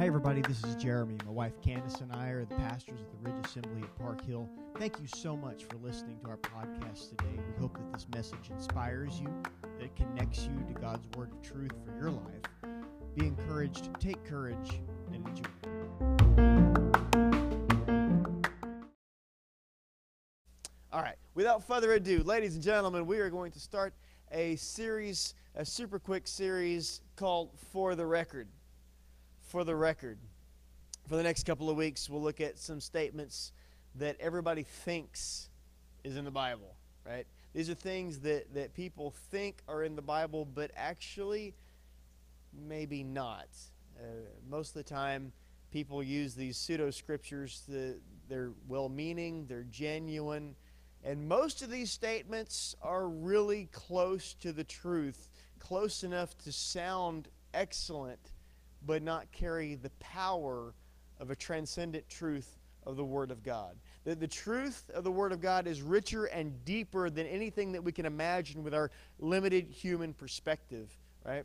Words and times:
Hi, 0.00 0.06
everybody. 0.06 0.40
This 0.40 0.64
is 0.64 0.76
Jeremy. 0.76 1.18
My 1.26 1.30
wife 1.30 1.60
Candace 1.60 2.00
and 2.00 2.10
I 2.10 2.28
are 2.28 2.46
the 2.46 2.54
pastors 2.54 3.00
of 3.02 3.22
the 3.22 3.30
Ridge 3.30 3.44
Assembly 3.44 3.82
at 3.82 3.98
Park 3.98 4.24
Hill. 4.24 4.48
Thank 4.78 4.98
you 4.98 5.06
so 5.06 5.36
much 5.36 5.64
for 5.64 5.76
listening 5.76 6.18
to 6.20 6.30
our 6.30 6.38
podcast 6.38 7.10
today. 7.10 7.28
We 7.36 7.60
hope 7.60 7.76
that 7.76 7.92
this 7.92 8.06
message 8.14 8.50
inspires 8.50 9.20
you, 9.20 9.28
that 9.60 9.84
it 9.84 9.94
connects 9.96 10.46
you 10.46 10.64
to 10.72 10.80
God's 10.80 11.06
word 11.18 11.30
of 11.32 11.42
truth 11.42 11.72
for 11.84 11.94
your 12.00 12.12
life. 12.12 12.72
Be 13.14 13.26
encouraged, 13.26 13.90
take 14.00 14.24
courage, 14.24 14.80
and 15.12 15.16
enjoy. 15.16 15.50
All 20.90 21.02
right, 21.02 21.16
without 21.34 21.62
further 21.62 21.92
ado, 21.92 22.22
ladies 22.22 22.54
and 22.54 22.64
gentlemen, 22.64 23.04
we 23.04 23.18
are 23.18 23.28
going 23.28 23.52
to 23.52 23.60
start 23.60 23.92
a 24.32 24.56
series, 24.56 25.34
a 25.56 25.64
super 25.66 25.98
quick 25.98 26.26
series 26.26 27.02
called 27.16 27.50
For 27.70 27.94
the 27.94 28.06
Record 28.06 28.48
for 29.50 29.64
the 29.64 29.74
record. 29.74 30.16
For 31.08 31.16
the 31.16 31.24
next 31.24 31.44
couple 31.44 31.68
of 31.68 31.76
weeks, 31.76 32.08
we'll 32.08 32.22
look 32.22 32.40
at 32.40 32.56
some 32.56 32.80
statements 32.80 33.52
that 33.96 34.16
everybody 34.20 34.62
thinks 34.62 35.48
is 36.04 36.16
in 36.16 36.24
the 36.24 36.30
Bible, 36.30 36.76
right? 37.04 37.26
These 37.52 37.68
are 37.68 37.74
things 37.74 38.20
that, 38.20 38.54
that 38.54 38.74
people 38.74 39.12
think 39.32 39.56
are 39.66 39.82
in 39.82 39.96
the 39.96 40.02
Bible, 40.02 40.44
but 40.44 40.70
actually, 40.76 41.52
maybe 42.68 43.02
not. 43.02 43.48
Uh, 43.98 44.04
most 44.48 44.68
of 44.68 44.74
the 44.74 44.88
time, 44.88 45.32
people 45.72 46.00
use 46.00 46.36
these 46.36 46.56
pseudo 46.56 46.92
scriptures. 46.92 47.68
they're 48.28 48.52
well 48.68 48.88
meaning, 48.88 49.46
they're 49.48 49.66
genuine, 49.68 50.54
and 51.02 51.28
most 51.28 51.62
of 51.62 51.70
these 51.70 51.90
statements 51.90 52.76
are 52.82 53.08
really 53.08 53.68
close 53.72 54.34
to 54.34 54.52
the 54.52 54.64
truth, 54.64 55.28
close 55.58 56.04
enough 56.04 56.38
to 56.44 56.52
sound 56.52 57.26
excellent 57.52 58.30
but 58.86 59.02
not 59.02 59.30
carry 59.32 59.74
the 59.74 59.90
power 60.00 60.74
of 61.18 61.30
a 61.30 61.36
transcendent 61.36 62.08
truth 62.08 62.58
of 62.86 62.96
the 62.96 63.04
Word 63.04 63.30
of 63.30 63.42
God. 63.42 63.76
The, 64.04 64.14
the 64.14 64.26
truth 64.26 64.90
of 64.94 65.04
the 65.04 65.10
Word 65.10 65.32
of 65.32 65.40
God 65.40 65.66
is 65.66 65.82
richer 65.82 66.26
and 66.26 66.64
deeper 66.64 67.10
than 67.10 67.26
anything 67.26 67.72
that 67.72 67.84
we 67.84 67.92
can 67.92 68.06
imagine 68.06 68.64
with 68.64 68.74
our 68.74 68.90
limited 69.18 69.68
human 69.68 70.14
perspective, 70.14 70.90
right? 71.24 71.44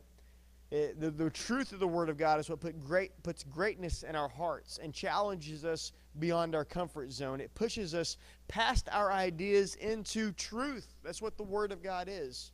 It, 0.70 1.00
the, 1.00 1.10
the 1.10 1.30
truth 1.30 1.72
of 1.72 1.78
the 1.78 1.86
Word 1.86 2.08
of 2.08 2.16
God 2.16 2.40
is 2.40 2.50
what 2.50 2.60
put 2.60 2.82
great, 2.82 3.22
puts 3.22 3.44
greatness 3.44 4.02
in 4.02 4.16
our 4.16 4.28
hearts 4.28 4.80
and 4.82 4.92
challenges 4.92 5.64
us 5.64 5.92
beyond 6.18 6.54
our 6.54 6.64
comfort 6.64 7.12
zone. 7.12 7.40
It 7.40 7.54
pushes 7.54 7.94
us 7.94 8.16
past 8.48 8.88
our 8.90 9.12
ideas 9.12 9.76
into 9.76 10.32
truth. 10.32 10.96
That's 11.04 11.22
what 11.22 11.36
the 11.36 11.44
Word 11.44 11.70
of 11.70 11.82
God 11.82 12.08
is. 12.10 12.50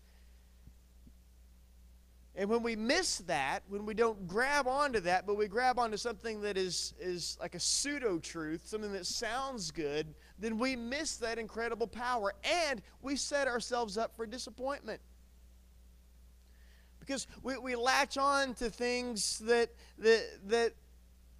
And 2.34 2.48
when 2.48 2.62
we 2.62 2.76
miss 2.76 3.18
that, 3.18 3.62
when 3.68 3.84
we 3.84 3.92
don't 3.92 4.26
grab 4.26 4.66
onto 4.66 5.00
that, 5.00 5.26
but 5.26 5.36
we 5.36 5.48
grab 5.48 5.78
onto 5.78 5.98
something 5.98 6.40
that 6.40 6.56
is, 6.56 6.94
is 6.98 7.36
like 7.40 7.54
a 7.54 7.60
pseudo 7.60 8.18
truth, 8.18 8.62
something 8.66 8.92
that 8.92 9.04
sounds 9.04 9.70
good, 9.70 10.14
then 10.38 10.58
we 10.58 10.74
miss 10.74 11.18
that 11.18 11.38
incredible 11.38 11.86
power 11.86 12.32
and 12.42 12.80
we 13.02 13.16
set 13.16 13.48
ourselves 13.48 13.98
up 13.98 14.16
for 14.16 14.24
disappointment. 14.24 15.00
Because 17.00 17.26
we, 17.42 17.58
we 17.58 17.76
latch 17.76 18.16
on 18.16 18.54
to 18.54 18.70
things 18.70 19.40
that, 19.40 19.68
that, 19.98 20.24
that, 20.46 20.72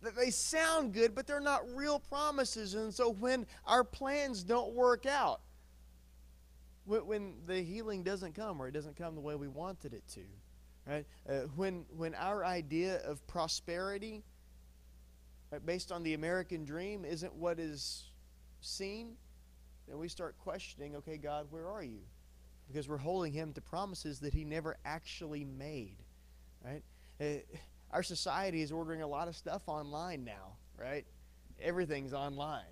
that 0.02 0.14
they 0.14 0.28
sound 0.28 0.92
good, 0.92 1.14
but 1.14 1.26
they're 1.26 1.40
not 1.40 1.62
real 1.74 2.00
promises. 2.00 2.74
And 2.74 2.92
so 2.92 3.10
when 3.10 3.46
our 3.66 3.82
plans 3.82 4.42
don't 4.42 4.74
work 4.74 5.06
out, 5.06 5.40
when, 6.84 7.06
when 7.06 7.34
the 7.46 7.62
healing 7.62 8.02
doesn't 8.02 8.34
come 8.34 8.60
or 8.60 8.68
it 8.68 8.72
doesn't 8.72 8.96
come 8.96 9.14
the 9.14 9.20
way 9.22 9.36
we 9.36 9.48
wanted 9.48 9.94
it 9.94 10.06
to, 10.08 10.20
Right? 10.86 11.06
Uh, 11.28 11.32
when, 11.54 11.84
when 11.96 12.14
our 12.14 12.44
idea 12.44 13.00
of 13.04 13.24
prosperity, 13.26 14.24
right, 15.50 15.64
based 15.64 15.92
on 15.92 16.02
the 16.02 16.14
American 16.14 16.64
dream, 16.64 17.04
isn't 17.04 17.34
what 17.34 17.60
is 17.60 18.04
seen, 18.60 19.16
then 19.88 19.98
we 19.98 20.08
start 20.08 20.36
questioning 20.38 20.96
okay, 20.96 21.16
God, 21.16 21.46
where 21.50 21.68
are 21.68 21.82
you? 21.82 22.00
Because 22.68 22.88
we're 22.88 22.96
holding 22.96 23.32
Him 23.32 23.52
to 23.52 23.60
promises 23.60 24.20
that 24.20 24.34
He 24.34 24.44
never 24.44 24.76
actually 24.84 25.44
made. 25.44 25.96
Right? 26.64 26.82
Uh, 27.20 27.56
our 27.92 28.02
society 28.02 28.62
is 28.62 28.72
ordering 28.72 29.02
a 29.02 29.06
lot 29.06 29.28
of 29.28 29.36
stuff 29.36 29.62
online 29.66 30.24
now, 30.24 30.56
right? 30.78 31.04
Everything's 31.60 32.14
online. 32.14 32.64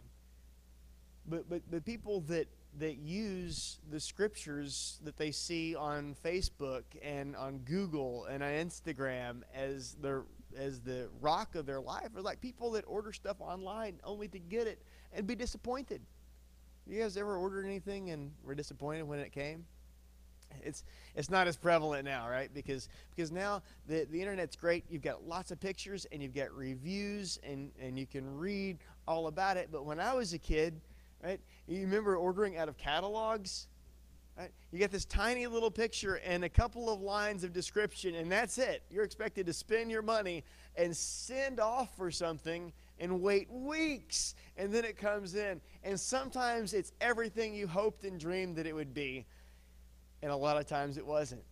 But, 1.27 1.49
but, 1.49 1.63
but 1.71 1.85
people 1.85 2.23
that 2.23 2.49
that 2.79 2.99
use 2.99 3.81
the 3.91 4.01
scriptures 4.01 5.01
that 5.05 5.17
they 5.17 5.31
see 5.31 5.75
on 5.75 6.15
Facebook 6.25 6.85
and 7.03 7.35
on 7.37 7.59
Google 7.59 8.27
and 8.27 8.43
on 8.43 8.51
Instagram 8.51 9.43
as 9.55 9.97
the 10.01 10.25
as 10.57 10.81
the 10.81 11.09
rock 11.21 11.55
of 11.55 11.65
their 11.67 11.81
life 11.81 12.09
are 12.17 12.23
like 12.23 12.41
people 12.41 12.73
that 12.73 12.85
order 12.87 13.13
stuff 13.13 13.37
online 13.41 14.01
only 14.05 14.29
to 14.29 14.39
get 14.39 14.67
it 14.67 14.83
and 15.13 15.27
be 15.27 15.35
disappointed. 15.35 16.01
You 16.87 17.01
guys 17.01 17.17
ever 17.17 17.37
ordered 17.37 17.67
anything 17.67 18.11
and 18.11 18.33
were 18.43 18.55
disappointed 18.55 19.05
when 19.05 19.21
it 19.21 19.33
came? 19.33 19.65
It's 20.63 20.83
it's 21.15 21.31
not 21.31 21.47
as 21.47 21.57
prevalent 21.57 22.05
now, 22.05 22.29
right? 22.29 22.53
Because 22.53 22.89
because 23.15 23.31
now 23.31 23.63
the, 23.87 24.07
the 24.11 24.21
internet's 24.21 24.57
great. 24.57 24.85
You've 24.91 25.03
got 25.03 25.27
lots 25.27 25.51
of 25.51 25.61
pictures 25.61 26.07
and 26.11 26.23
you've 26.23 26.35
got 26.35 26.53
reviews 26.53 27.39
and, 27.45 27.71
and 27.81 27.99
you 27.99 28.07
can 28.07 28.37
read 28.37 28.79
all 29.07 29.29
about 29.29 29.57
it. 29.57 29.69
But 29.71 29.85
when 29.85 30.01
I 30.01 30.15
was 30.15 30.33
a 30.33 30.39
kid, 30.39 30.81
right? 31.23 31.41
You 31.71 31.83
remember 31.83 32.17
ordering 32.17 32.57
out 32.57 32.69
of 32.69 32.77
catalogs? 32.77 33.69
Right? 34.37 34.51
You 34.73 34.79
get 34.81 34.91
this 34.91 35.05
tiny 35.05 35.47
little 35.47 35.71
picture 35.71 36.17
and 36.17 36.43
a 36.43 36.49
couple 36.49 36.93
of 36.93 37.01
lines 37.01 37.45
of 37.45 37.53
description, 37.53 38.17
and 38.17 38.31
that's 38.31 38.59
it. 38.59 38.83
You're 38.91 39.05
expected 39.05 39.47
to 39.47 39.53
spend 39.53 39.89
your 39.89 40.03
money 40.03 40.43
and 40.75 40.97
send 40.97 41.61
off 41.61 41.97
for 41.97 42.11
something 42.11 42.73
and 42.99 43.23
wait 43.23 43.49
weeks, 43.53 44.35
and 44.57 44.73
then 44.75 44.85
it 44.85 44.97
comes 44.97 45.37
in. 45.37 45.61
And 45.85 45.99
sometimes 45.99 46.75
it's 46.75 46.93
everything 47.01 47.55
you 47.55 47.69
hoped 47.69 48.05
and 48.05 48.19
dreamed 48.19 48.57
that 48.57 48.67
it 48.67 48.75
would 48.75 48.93
be, 48.93 49.25
and 50.23 50.33
a 50.33 50.37
lot 50.37 50.57
of 50.57 50.67
times 50.67 50.99
it 50.99 51.07
wasn't. 51.07 51.43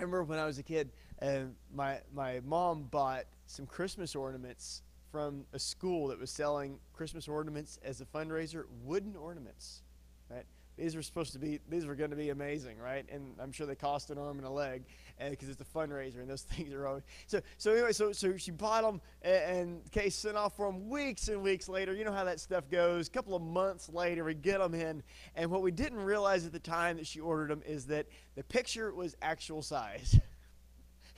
I 0.00 0.02
remember 0.02 0.24
when 0.24 0.38
I 0.40 0.46
was 0.46 0.58
a 0.58 0.64
kid, 0.64 0.90
uh, 1.22 1.42
my, 1.72 2.00
my 2.12 2.40
mom 2.44 2.84
bought 2.90 3.26
some 3.46 3.66
Christmas 3.66 4.16
ornaments 4.16 4.82
from 5.10 5.44
a 5.52 5.58
school 5.58 6.08
that 6.08 6.18
was 6.18 6.30
selling 6.30 6.78
Christmas 6.92 7.28
ornaments 7.28 7.78
as 7.84 8.00
a 8.00 8.04
fundraiser, 8.04 8.64
wooden 8.84 9.16
ornaments, 9.16 9.82
right? 10.30 10.44
These 10.76 10.96
were 10.96 11.02
supposed 11.02 11.32
to 11.34 11.38
be, 11.38 11.60
these 11.68 11.84
were 11.84 11.94
going 11.94 12.10
to 12.10 12.16
be 12.16 12.30
amazing, 12.30 12.78
right? 12.78 13.04
And 13.12 13.34
I'm 13.38 13.52
sure 13.52 13.66
they 13.66 13.74
cost 13.74 14.10
an 14.10 14.16
arm 14.16 14.38
and 14.38 14.46
a 14.46 14.50
leg 14.50 14.84
because 15.30 15.48
uh, 15.48 15.52
it's 15.52 15.60
a 15.60 15.64
fundraiser 15.64 16.20
and 16.20 16.30
those 16.30 16.42
things 16.54 16.72
are 16.72 16.86
always. 16.86 17.02
So, 17.26 17.40
so 17.58 17.72
anyway, 17.72 17.92
so, 17.92 18.12
so 18.12 18.36
she 18.38 18.50
bought 18.50 18.82
them 18.82 19.00
and, 19.20 19.58
and 19.58 19.92
Case 19.92 20.14
sent 20.14 20.36
off 20.36 20.56
for 20.56 20.66
them 20.66 20.88
weeks 20.88 21.28
and 21.28 21.42
weeks 21.42 21.68
later. 21.68 21.94
You 21.94 22.04
know 22.04 22.12
how 22.12 22.24
that 22.24 22.40
stuff 22.40 22.70
goes. 22.70 23.08
A 23.08 23.10
couple 23.10 23.34
of 23.34 23.42
months 23.42 23.90
later, 23.90 24.24
we 24.24 24.34
get 24.34 24.58
them 24.58 24.74
in. 24.74 25.02
And 25.34 25.50
what 25.50 25.60
we 25.60 25.70
didn't 25.70 26.00
realize 26.00 26.46
at 26.46 26.52
the 26.52 26.58
time 26.58 26.96
that 26.96 27.06
she 27.06 27.20
ordered 27.20 27.50
them 27.50 27.62
is 27.66 27.86
that 27.86 28.06
the 28.34 28.44
picture 28.44 28.94
was 28.94 29.16
actual 29.20 29.62
size. 29.62 30.18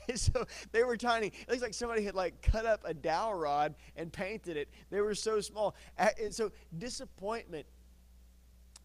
so 0.15 0.47
they 0.73 0.85
were 0.85 0.97
tiny. 0.97 1.29
It 1.29 1.49
looks 1.49 1.63
like 1.63 1.75
somebody 1.75 2.05
had 2.05 2.15
like 2.15 2.43
cut 2.43 2.67
up 2.67 2.83
a 2.85 2.95
dowel 2.95 3.35
rod 3.35 3.75
and 3.97 4.13
painted 4.13 4.57
it. 4.57 4.69
They 4.91 5.01
were 5.01 5.15
so 5.15 5.41
small. 5.41 5.75
And 5.99 6.35
so 6.35 6.51
disappointment 6.79 7.67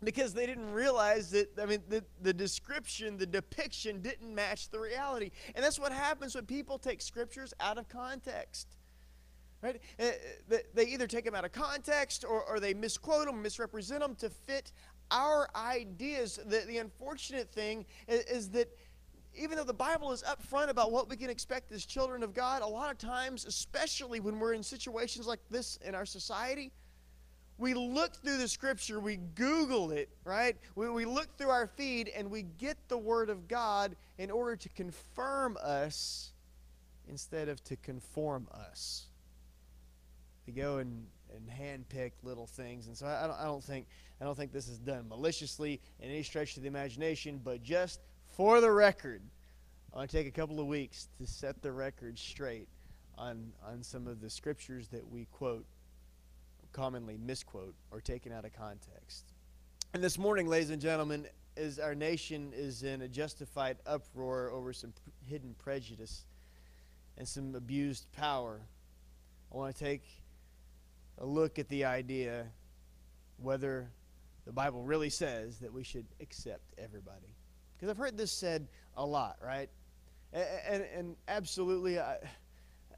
because 0.03 0.33
they 0.33 0.45
didn't 0.45 0.71
realize 0.71 1.31
that 1.31 1.47
i 1.59 1.65
mean 1.65 1.81
the, 1.89 2.03
the 2.21 2.33
description 2.33 3.17
the 3.17 3.25
depiction 3.25 4.01
didn't 4.01 4.33
match 4.33 4.69
the 4.69 4.79
reality 4.79 5.31
and 5.55 5.63
that's 5.63 5.79
what 5.79 5.91
happens 5.91 6.35
when 6.35 6.45
people 6.45 6.77
take 6.77 7.01
scriptures 7.01 7.53
out 7.59 7.77
of 7.77 7.89
context 7.89 8.77
right 9.61 9.81
uh, 9.99 10.57
they 10.73 10.85
either 10.85 11.07
take 11.07 11.25
them 11.25 11.33
out 11.33 11.45
of 11.45 11.51
context 11.51 12.23
or, 12.23 12.43
or 12.43 12.59
they 12.59 12.73
misquote 12.73 13.25
them 13.25 13.41
misrepresent 13.41 14.01
them 14.01 14.13
to 14.13 14.29
fit 14.29 14.71
our 15.09 15.49
ideas 15.55 16.39
the, 16.45 16.63
the 16.67 16.77
unfortunate 16.77 17.49
thing 17.49 17.85
is, 18.07 18.23
is 18.25 18.49
that 18.49 18.69
even 19.37 19.57
though 19.57 19.63
the 19.63 19.73
Bible 19.73 20.11
is 20.11 20.23
upfront 20.23 20.69
about 20.69 20.91
what 20.91 21.09
we 21.09 21.15
can 21.15 21.29
expect 21.29 21.71
as 21.71 21.85
children 21.85 22.23
of 22.23 22.33
God, 22.33 22.61
a 22.61 22.67
lot 22.67 22.91
of 22.91 22.97
times, 22.97 23.45
especially 23.45 24.19
when 24.19 24.39
we're 24.39 24.53
in 24.53 24.63
situations 24.63 25.27
like 25.27 25.39
this 25.49 25.77
in 25.85 25.95
our 25.95 26.05
society, 26.05 26.71
we 27.57 27.73
look 27.73 28.15
through 28.15 28.37
the 28.37 28.47
scripture, 28.47 28.99
we 28.99 29.17
Google 29.17 29.91
it, 29.91 30.09
right? 30.23 30.55
We, 30.75 30.89
we 30.89 31.05
look 31.05 31.37
through 31.37 31.49
our 31.49 31.67
feed 31.67 32.09
and 32.15 32.29
we 32.29 32.43
get 32.43 32.77
the 32.87 32.97
Word 32.97 33.29
of 33.29 33.47
God 33.47 33.95
in 34.17 34.29
order 34.29 34.55
to 34.55 34.69
confirm 34.69 35.57
us 35.61 36.33
instead 37.09 37.49
of 37.49 37.63
to 37.65 37.75
conform 37.77 38.47
us. 38.53 39.07
We 40.45 40.53
go 40.53 40.77
and, 40.77 41.07
and 41.35 41.49
handpick 41.49 42.11
little 42.23 42.47
things. 42.47 42.87
And 42.87 42.95
so 42.95 43.07
I, 43.07 43.23
I, 43.23 43.27
don't, 43.27 43.39
I, 43.39 43.45
don't 43.45 43.63
think, 43.63 43.87
I 44.21 44.25
don't 44.25 44.35
think 44.35 44.51
this 44.51 44.67
is 44.67 44.77
done 44.77 45.07
maliciously 45.09 45.81
in 45.99 46.09
any 46.09 46.23
stretch 46.23 46.57
of 46.57 46.63
the 46.63 46.67
imagination, 46.67 47.41
but 47.43 47.63
just 47.63 48.01
for 48.37 48.61
the 48.61 48.71
record, 48.71 49.23
I 49.91 49.97
want 49.97 50.11
to 50.11 50.17
take 50.17 50.27
a 50.27 50.31
couple 50.31 50.59
of 50.59 50.67
weeks 50.67 51.09
to 51.19 51.25
set 51.25 51.59
the 51.63 51.71
record 51.71 52.19
straight 52.19 52.67
on, 53.17 53.51
on 53.67 53.81
some 53.81 54.05
of 54.05 54.21
the 54.21 54.29
scriptures 54.29 54.87
that 54.89 55.09
we 55.09 55.25
quote, 55.31 55.65
commonly 56.71 57.17
misquote, 57.17 57.73
or 57.89 57.99
taken 57.99 58.31
out 58.31 58.45
of 58.45 58.53
context. 58.53 59.33
And 59.95 60.03
this 60.03 60.19
morning, 60.19 60.45
ladies 60.45 60.69
and 60.69 60.79
gentlemen, 60.79 61.25
as 61.57 61.79
our 61.79 61.95
nation 61.95 62.51
is 62.55 62.83
in 62.83 63.01
a 63.01 63.07
justified 63.07 63.77
uproar 63.87 64.51
over 64.51 64.71
some 64.71 64.93
hidden 65.25 65.55
prejudice 65.57 66.23
and 67.17 67.27
some 67.27 67.55
abused 67.55 68.05
power, 68.11 68.59
I 69.51 69.57
want 69.57 69.75
to 69.75 69.83
take 69.83 70.03
a 71.17 71.25
look 71.25 71.57
at 71.57 71.69
the 71.69 71.85
idea 71.85 72.45
whether 73.41 73.89
the 74.45 74.51
Bible 74.51 74.83
really 74.83 75.09
says 75.09 75.57
that 75.57 75.73
we 75.73 75.83
should 75.83 76.05
accept 76.21 76.75
everybody. 76.77 77.36
Because 77.77 77.89
I've 77.89 77.97
heard 77.97 78.17
this 78.17 78.31
said 78.31 78.67
a 78.95 79.05
lot, 79.05 79.37
right? 79.43 79.69
And, 80.33 80.83
and, 80.95 81.15
absolutely, 81.27 81.99
I, 81.99 82.17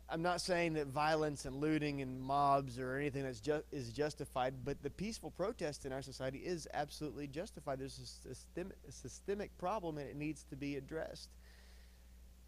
I'm 0.10 0.22
not 0.22 0.42
saying 0.42 0.74
that 0.74 0.88
violence 0.88 1.46
and 1.46 1.58
looting 1.58 2.02
and 2.02 2.20
mobs 2.20 2.80
or 2.80 2.96
anything 2.96 3.24
that's 3.24 3.40
just 3.40 3.66
is 3.72 3.92
justified, 3.92 4.56
but 4.66 4.82
the 4.82 4.90
peaceful 4.90 5.32
protest 5.32 5.86
in 5.86 5.94
our 5.94 6.02
society 6.02 6.40
is 6.40 6.68
absolutely 6.74 7.28
justified. 7.28 7.80
There's 7.80 8.00
a 8.00 8.30
systemic, 8.30 8.78
a 8.88 8.92
systemic 8.92 9.56
problem 9.58 9.98
and 9.98 10.10
it 10.10 10.16
needs 10.16 10.44
to 10.50 10.56
be 10.56 10.78
addressed. 10.78 11.30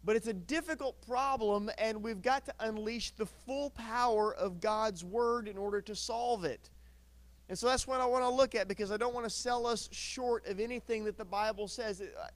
But 0.04 0.16
it's 0.16 0.26
a 0.26 0.32
difficult 0.32 1.00
problem, 1.06 1.70
and 1.78 2.02
we've 2.02 2.22
got 2.22 2.44
to 2.46 2.54
unleash 2.58 3.12
the 3.12 3.26
full 3.26 3.70
power 3.70 4.34
of 4.34 4.60
God's 4.60 5.04
Word 5.04 5.46
in 5.46 5.56
order 5.56 5.80
to 5.82 5.94
solve 5.94 6.44
it. 6.44 6.70
And 7.52 7.58
so 7.58 7.66
that's 7.66 7.86
what 7.86 8.00
I 8.00 8.06
want 8.06 8.24
to 8.24 8.30
look 8.30 8.54
at 8.54 8.66
because 8.66 8.90
I 8.90 8.96
don't 8.96 9.12
want 9.12 9.26
to 9.26 9.30
sell 9.30 9.66
us 9.66 9.86
short 9.92 10.46
of 10.46 10.58
anything 10.58 11.04
that 11.04 11.18
the 11.18 11.24
Bible 11.26 11.68
says. 11.68 12.00
Uh, 12.00 12.26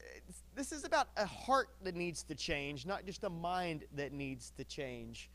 this 0.54 0.72
is 0.72 0.84
about 0.84 1.08
a 1.16 1.24
heart 1.24 1.70
that 1.84 1.94
needs 1.94 2.22
to 2.24 2.34
change, 2.34 2.84
not 2.84 3.06
just 3.06 3.24
a 3.24 3.30
mind 3.30 3.84
that 3.94 4.12
needs 4.12 4.52
to 4.58 4.64
change. 4.64 5.30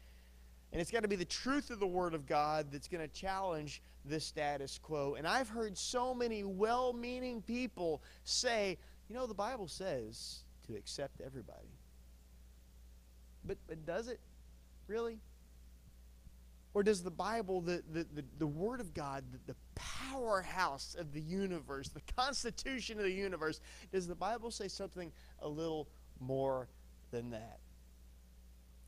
And 0.71 0.79
it's 0.79 0.91
got 0.91 1.01
to 1.01 1.07
be 1.07 1.15
the 1.15 1.25
truth 1.25 1.71
of 1.71 1.79
the 1.79 1.87
Word 1.87 2.13
of 2.13 2.27
God 2.27 2.67
that's 2.71 2.87
going 2.87 3.01
to 3.01 3.07
challenge 3.07 3.81
the 4.05 4.19
status 4.19 4.79
quo. 4.83 5.15
And 5.17 5.25
I've 5.25 5.49
heard 5.49 5.75
so 5.75 6.13
many 6.13 6.43
well 6.43 6.93
meaning 6.93 7.41
people 7.41 8.03
say, 8.23 8.77
you 9.09 9.15
know, 9.15 9.25
the 9.25 9.33
Bible 9.33 9.67
says 9.67 10.43
to 10.67 10.75
accept 10.75 11.21
everybody. 11.21 11.73
But, 13.45 13.57
but 13.67 13.83
does 13.87 14.09
it 14.09 14.19
really? 14.85 15.17
Or 16.73 16.83
does 16.83 17.03
the 17.03 17.11
Bible, 17.11 17.61
the, 17.61 17.83
the, 17.91 18.05
the, 18.13 18.23
the 18.39 18.47
Word 18.47 18.79
of 18.79 18.93
God, 18.93 19.23
the, 19.31 19.53
the 19.53 19.55
powerhouse 19.75 20.95
of 20.97 21.11
the 21.13 21.21
universe, 21.21 21.89
the 21.89 22.01
constitution 22.15 22.97
of 22.97 23.03
the 23.03 23.11
universe, 23.11 23.59
does 23.91 24.07
the 24.07 24.15
Bible 24.15 24.51
say 24.51 24.67
something 24.67 25.11
a 25.41 25.47
little 25.47 25.89
more 26.19 26.69
than 27.11 27.31
that? 27.31 27.59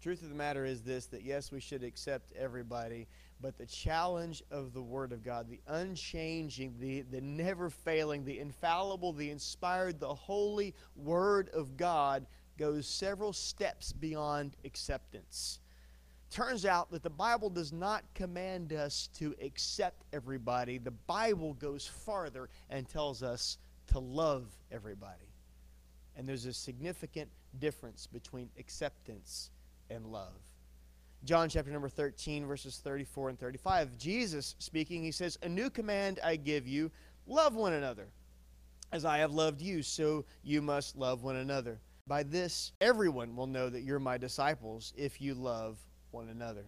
Truth 0.01 0.21
of 0.21 0.29
the 0.29 0.35
matter 0.35 0.65
is 0.65 0.81
this 0.81 1.05
that 1.07 1.23
yes, 1.23 1.51
we 1.51 1.61
should 1.61 1.83
accept 1.83 2.33
everybody, 2.33 3.07
but 3.39 3.57
the 3.57 3.65
challenge 3.65 4.43
of 4.51 4.73
the 4.73 4.81
Word 4.81 5.11
of 5.11 5.23
God, 5.23 5.49
the 5.49 5.61
unchanging, 5.67 6.75
the, 6.79 7.01
the 7.01 7.21
never 7.21 7.69
failing, 7.69 8.25
the 8.25 8.39
infallible, 8.39 9.13
the 9.13 9.29
inspired, 9.29 9.99
the 9.99 10.13
holy 10.13 10.73
Word 10.95 11.49
of 11.53 11.77
God 11.77 12.25
goes 12.57 12.87
several 12.87 13.33
steps 13.33 13.93
beyond 13.93 14.55
acceptance. 14.65 15.59
Turns 16.33 16.65
out 16.65 16.89
that 16.89 17.03
the 17.03 17.11
Bible 17.11 17.51
does 17.51 17.71
not 17.71 18.03
command 18.15 18.73
us 18.73 19.07
to 19.19 19.35
accept 19.39 20.03
everybody. 20.11 20.79
The 20.79 20.89
Bible 20.89 21.53
goes 21.53 21.85
farther 21.85 22.49
and 22.71 22.89
tells 22.89 23.21
us 23.21 23.59
to 23.91 23.99
love 23.99 24.47
everybody. 24.71 25.29
And 26.17 26.27
there's 26.27 26.47
a 26.47 26.53
significant 26.53 27.29
difference 27.59 28.07
between 28.07 28.49
acceptance 28.57 29.51
and 29.91 30.07
love. 30.07 30.33
John 31.23 31.49
chapter 31.49 31.69
number 31.69 31.87
13, 31.87 32.47
verses 32.47 32.81
34 32.83 33.29
and 33.29 33.39
35. 33.39 33.95
Jesus 33.99 34.55
speaking, 34.57 35.03
he 35.03 35.11
says, 35.11 35.37
A 35.43 35.49
new 35.49 35.69
command 35.69 36.19
I 36.23 36.35
give 36.35 36.67
you 36.67 36.89
love 37.27 37.53
one 37.53 37.73
another. 37.73 38.07
As 38.91 39.05
I 39.05 39.19
have 39.19 39.33
loved 39.33 39.61
you, 39.61 39.83
so 39.83 40.25
you 40.41 40.63
must 40.63 40.95
love 40.95 41.21
one 41.21 41.35
another. 41.35 41.79
By 42.07 42.23
this, 42.23 42.71
everyone 42.81 43.35
will 43.35 43.45
know 43.45 43.69
that 43.69 43.83
you're 43.83 43.99
my 43.99 44.17
disciples 44.17 44.93
if 44.97 45.21
you 45.21 45.35
love 45.35 45.77
one 46.13 46.29
another. 46.29 46.65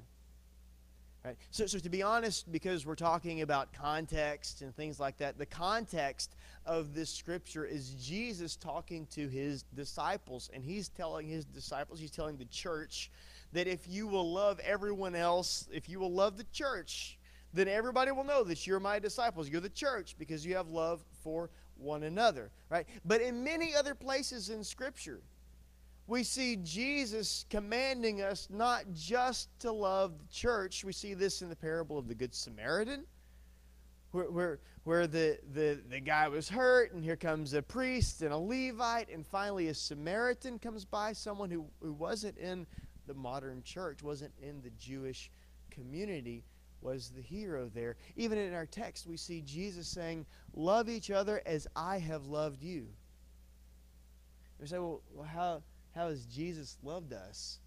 Right? 1.24 1.38
So, 1.50 1.65
so, 1.65 1.80
to 1.80 1.89
be 1.89 2.03
honest, 2.03 2.51
because 2.51 2.86
we're 2.86 2.94
talking 2.94 3.42
about 3.42 3.74
context 3.74 4.62
and 4.62 4.75
things 4.75 5.00
like 5.00 5.18
that, 5.18 5.39
the 5.39 5.45
context 5.45 6.36
of 6.68 6.94
this 6.94 7.09
scripture 7.09 7.65
is 7.65 7.92
Jesus 7.92 8.56
talking 8.56 9.07
to 9.07 9.27
his 9.27 9.63
disciples, 9.75 10.51
and 10.53 10.63
he's 10.63 10.89
telling 10.89 11.27
his 11.27 11.45
disciples, 11.45 12.00
he's 12.00 12.12
telling 12.12 12.38
the 12.38 12.45
church, 12.45 13.09
that 13.53 13.65
if 13.65 13.88
you 13.88 14.06
will 14.06 14.31
love 14.31 14.59
everyone 14.59 15.15
else, 15.15 15.68
if 15.71 15.89
you 15.89 16.00
will 16.00 16.12
love 16.12 16.38
the 16.38 16.45
church, 16.51 17.18
then 17.53 17.68
everybody 17.68 18.12
will 18.12 18.24
know 18.24 18.44
that 18.44 18.68
you're 18.68 18.80
my 18.80 19.00
disciples. 19.00 19.50
You're 19.50 19.62
the 19.62 19.69
church 19.69 20.15
because 20.19 20.45
you 20.45 20.56
have 20.56 20.68
love 20.68 21.03
for 21.24 21.50
one 21.77 22.03
another, 22.03 22.51
right? 22.69 22.86
But 23.03 23.21
in 23.21 23.44
many 23.44 23.74
other 23.74 23.95
places 23.95 24.50
in 24.50 24.63
Scripture, 24.63 25.21
we 26.07 26.24
see 26.24 26.57
Jesus 26.57 27.46
commanding 27.50 28.22
us 28.22 28.48
not 28.52 28.84
just 28.94 29.50
to 29.60 29.72
love 29.72 30.19
the 30.19 30.34
church. 30.34 30.84
We 30.84 30.94
see 30.94 31.13
this 31.13 31.42
in 31.42 31.50
the 31.50 31.56
parable 31.56 31.98
of 31.98 32.07
the 32.07 32.13
Good 32.13 32.36
Samaritan, 32.36 33.06
where, 34.12 34.30
where, 34.30 34.60
where 34.84 35.07
the, 35.07 35.40
the, 35.54 35.81
the 35.90 36.00
guy 36.00 36.28
was 36.28 36.48
hurt, 36.48 36.94
and 36.94 37.04
here 37.04 37.16
comes 37.16 37.54
a 37.54 37.62
priest 37.62 38.22
and 38.22 38.31
a 38.31 38.38
Levite, 38.38 39.10
and 39.10 39.25
finally 39.25 39.69
a 39.69 39.74
Samaritan 39.74 40.60
comes 40.60 40.86
by, 40.86 41.12
someone 41.13 41.50
who, 41.50 41.66
who 41.81 41.94
wasn't 41.94 42.38
in 42.38 42.68
the 43.07 43.13
modern 43.16 43.63
church, 43.63 44.04
wasn't 44.04 44.34
in 44.42 44.62
the 44.62 44.72
Jewish 44.80 45.31
community 45.72 46.44
was 46.81 47.10
the 47.10 47.22
hero 47.22 47.69
there. 47.74 47.96
Even 48.16 48.38
in 48.38 48.54
our 48.54 48.68
text, 48.68 49.07
we 49.07 49.18
see 49.18 49.42
Jesus 49.42 49.88
saying, 49.88 50.25
Love 50.54 50.88
each 50.88 51.10
other 51.10 51.42
as 51.46 51.68
I 51.75 51.98
have 51.98 52.28
loved 52.28 52.62
you. 52.62 52.88
We 54.60 54.68
say, 54.68 54.78
Well, 54.78 55.02
how, 55.25 55.63
how 55.95 56.09
has 56.09 56.25
Jesus 56.25 56.77
loved 56.83 57.13
us? 57.13 57.59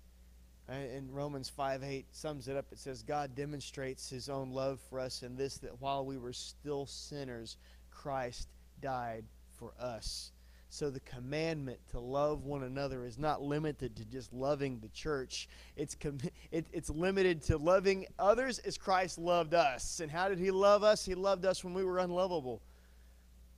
In 0.68 1.10
Romans 1.10 1.48
5 1.48 1.82
8 1.82 2.06
sums 2.10 2.46
it 2.46 2.56
up. 2.56 2.66
It 2.70 2.78
says, 2.78 3.02
God 3.02 3.34
demonstrates 3.34 4.10
his 4.10 4.28
own 4.28 4.50
love 4.50 4.80
for 4.90 5.00
us 5.00 5.22
in 5.22 5.34
this, 5.34 5.56
that 5.58 5.80
while 5.80 6.04
we 6.04 6.18
were 6.18 6.34
still 6.34 6.84
sinners, 6.84 7.56
Christ 7.90 8.48
died 8.82 9.24
for 9.58 9.72
us. 9.80 10.32
So 10.70 10.90
the 10.90 11.00
commandment 11.00 11.80
to 11.92 12.00
love 12.00 12.44
one 12.44 12.64
another 12.64 13.06
is 13.06 13.16
not 13.16 13.40
limited 13.40 13.96
to 13.96 14.04
just 14.04 14.30
loving 14.34 14.78
the 14.80 14.88
church. 14.88 15.48
It's 15.76 15.94
com- 15.94 16.18
it, 16.50 16.66
it's 16.70 16.90
limited 16.90 17.42
to 17.44 17.56
loving 17.56 18.04
others 18.18 18.58
as 18.58 18.76
Christ 18.76 19.16
loved 19.16 19.54
us. 19.54 20.00
And 20.00 20.10
how 20.10 20.28
did 20.28 20.38
he 20.38 20.50
love 20.50 20.84
us? 20.84 21.02
He 21.02 21.14
loved 21.14 21.46
us 21.46 21.64
when 21.64 21.72
we 21.72 21.84
were 21.84 21.98
unlovable. 21.98 22.60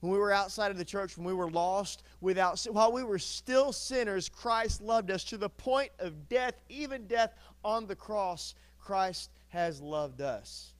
When 0.00 0.12
we 0.12 0.18
were 0.18 0.32
outside 0.32 0.70
of 0.70 0.78
the 0.78 0.84
church, 0.84 1.16
when 1.16 1.26
we 1.26 1.34
were 1.34 1.50
lost, 1.50 2.02
without 2.20 2.58
while 2.70 2.90
we 2.90 3.04
were 3.04 3.18
still 3.18 3.72
sinners, 3.72 4.28
Christ 4.28 4.80
loved 4.80 5.10
us 5.10 5.24
to 5.24 5.36
the 5.36 5.50
point 5.50 5.90
of 5.98 6.28
death, 6.28 6.54
even 6.68 7.06
death 7.06 7.34
on 7.64 7.86
the 7.86 7.96
cross. 7.96 8.54
Christ 8.78 9.30
has 9.48 9.80
loved 9.80 10.22
us. 10.22 10.72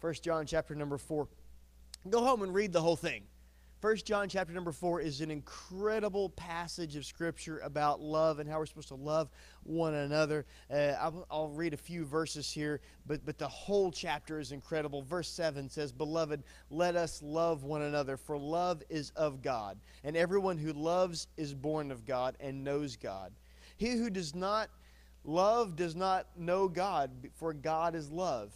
First 0.00 0.24
John 0.24 0.46
chapter 0.46 0.74
number 0.74 0.98
4. 0.98 1.28
Go 2.10 2.22
home 2.22 2.42
and 2.42 2.52
read 2.52 2.72
the 2.72 2.82
whole 2.82 2.96
thing. 2.96 3.22
First 3.84 4.06
John 4.06 4.30
chapter 4.30 4.54
number 4.54 4.72
4 4.72 5.02
is 5.02 5.20
an 5.20 5.30
incredible 5.30 6.30
passage 6.30 6.96
of 6.96 7.04
scripture 7.04 7.58
about 7.58 8.00
love 8.00 8.38
and 8.38 8.48
how 8.48 8.58
we're 8.58 8.64
supposed 8.64 8.88
to 8.88 8.94
love 8.94 9.28
one 9.62 9.92
another. 9.92 10.46
Uh, 10.70 10.94
I'll, 10.98 11.26
I'll, 11.30 11.48
read 11.50 11.74
a 11.74 11.76
few 11.76 12.06
verses 12.06 12.50
here, 12.50 12.80
but, 13.04 13.26
but 13.26 13.36
the 13.36 13.46
whole 13.46 13.92
chapter 13.92 14.40
is 14.40 14.52
incredible. 14.52 15.02
Verse 15.02 15.28
7 15.28 15.68
says, 15.68 15.92
Beloved, 15.92 16.44
let 16.70 16.96
us 16.96 17.20
love 17.22 17.64
one 17.64 17.82
another, 17.82 18.16
for 18.16 18.38
love 18.38 18.82
is 18.88 19.10
of 19.16 19.42
God, 19.42 19.76
and 20.02 20.16
everyone 20.16 20.56
who 20.56 20.72
loves 20.72 21.26
is 21.36 21.52
born 21.52 21.90
of 21.90 22.06
God 22.06 22.38
and 22.40 22.64
knows 22.64 22.96
God. 22.96 23.34
He 23.76 23.98
who 23.98 24.08
does 24.08 24.34
not 24.34 24.70
love 25.24 25.76
does 25.76 25.94
not 25.94 26.28
know 26.38 26.68
God, 26.68 27.10
for 27.34 27.52
God 27.52 27.94
is 27.94 28.10
love. 28.10 28.50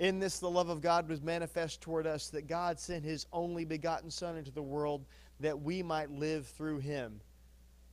In 0.00 0.18
this, 0.18 0.38
the 0.38 0.48
love 0.48 0.70
of 0.70 0.80
God 0.80 1.10
was 1.10 1.20
manifest 1.20 1.82
toward 1.82 2.06
us, 2.06 2.28
that 2.30 2.48
God 2.48 2.80
sent 2.80 3.04
his 3.04 3.26
only 3.34 3.66
begotten 3.66 4.10
Son 4.10 4.38
into 4.38 4.50
the 4.50 4.62
world 4.62 5.04
that 5.40 5.60
we 5.60 5.82
might 5.82 6.10
live 6.10 6.46
through 6.46 6.78
him. 6.78 7.20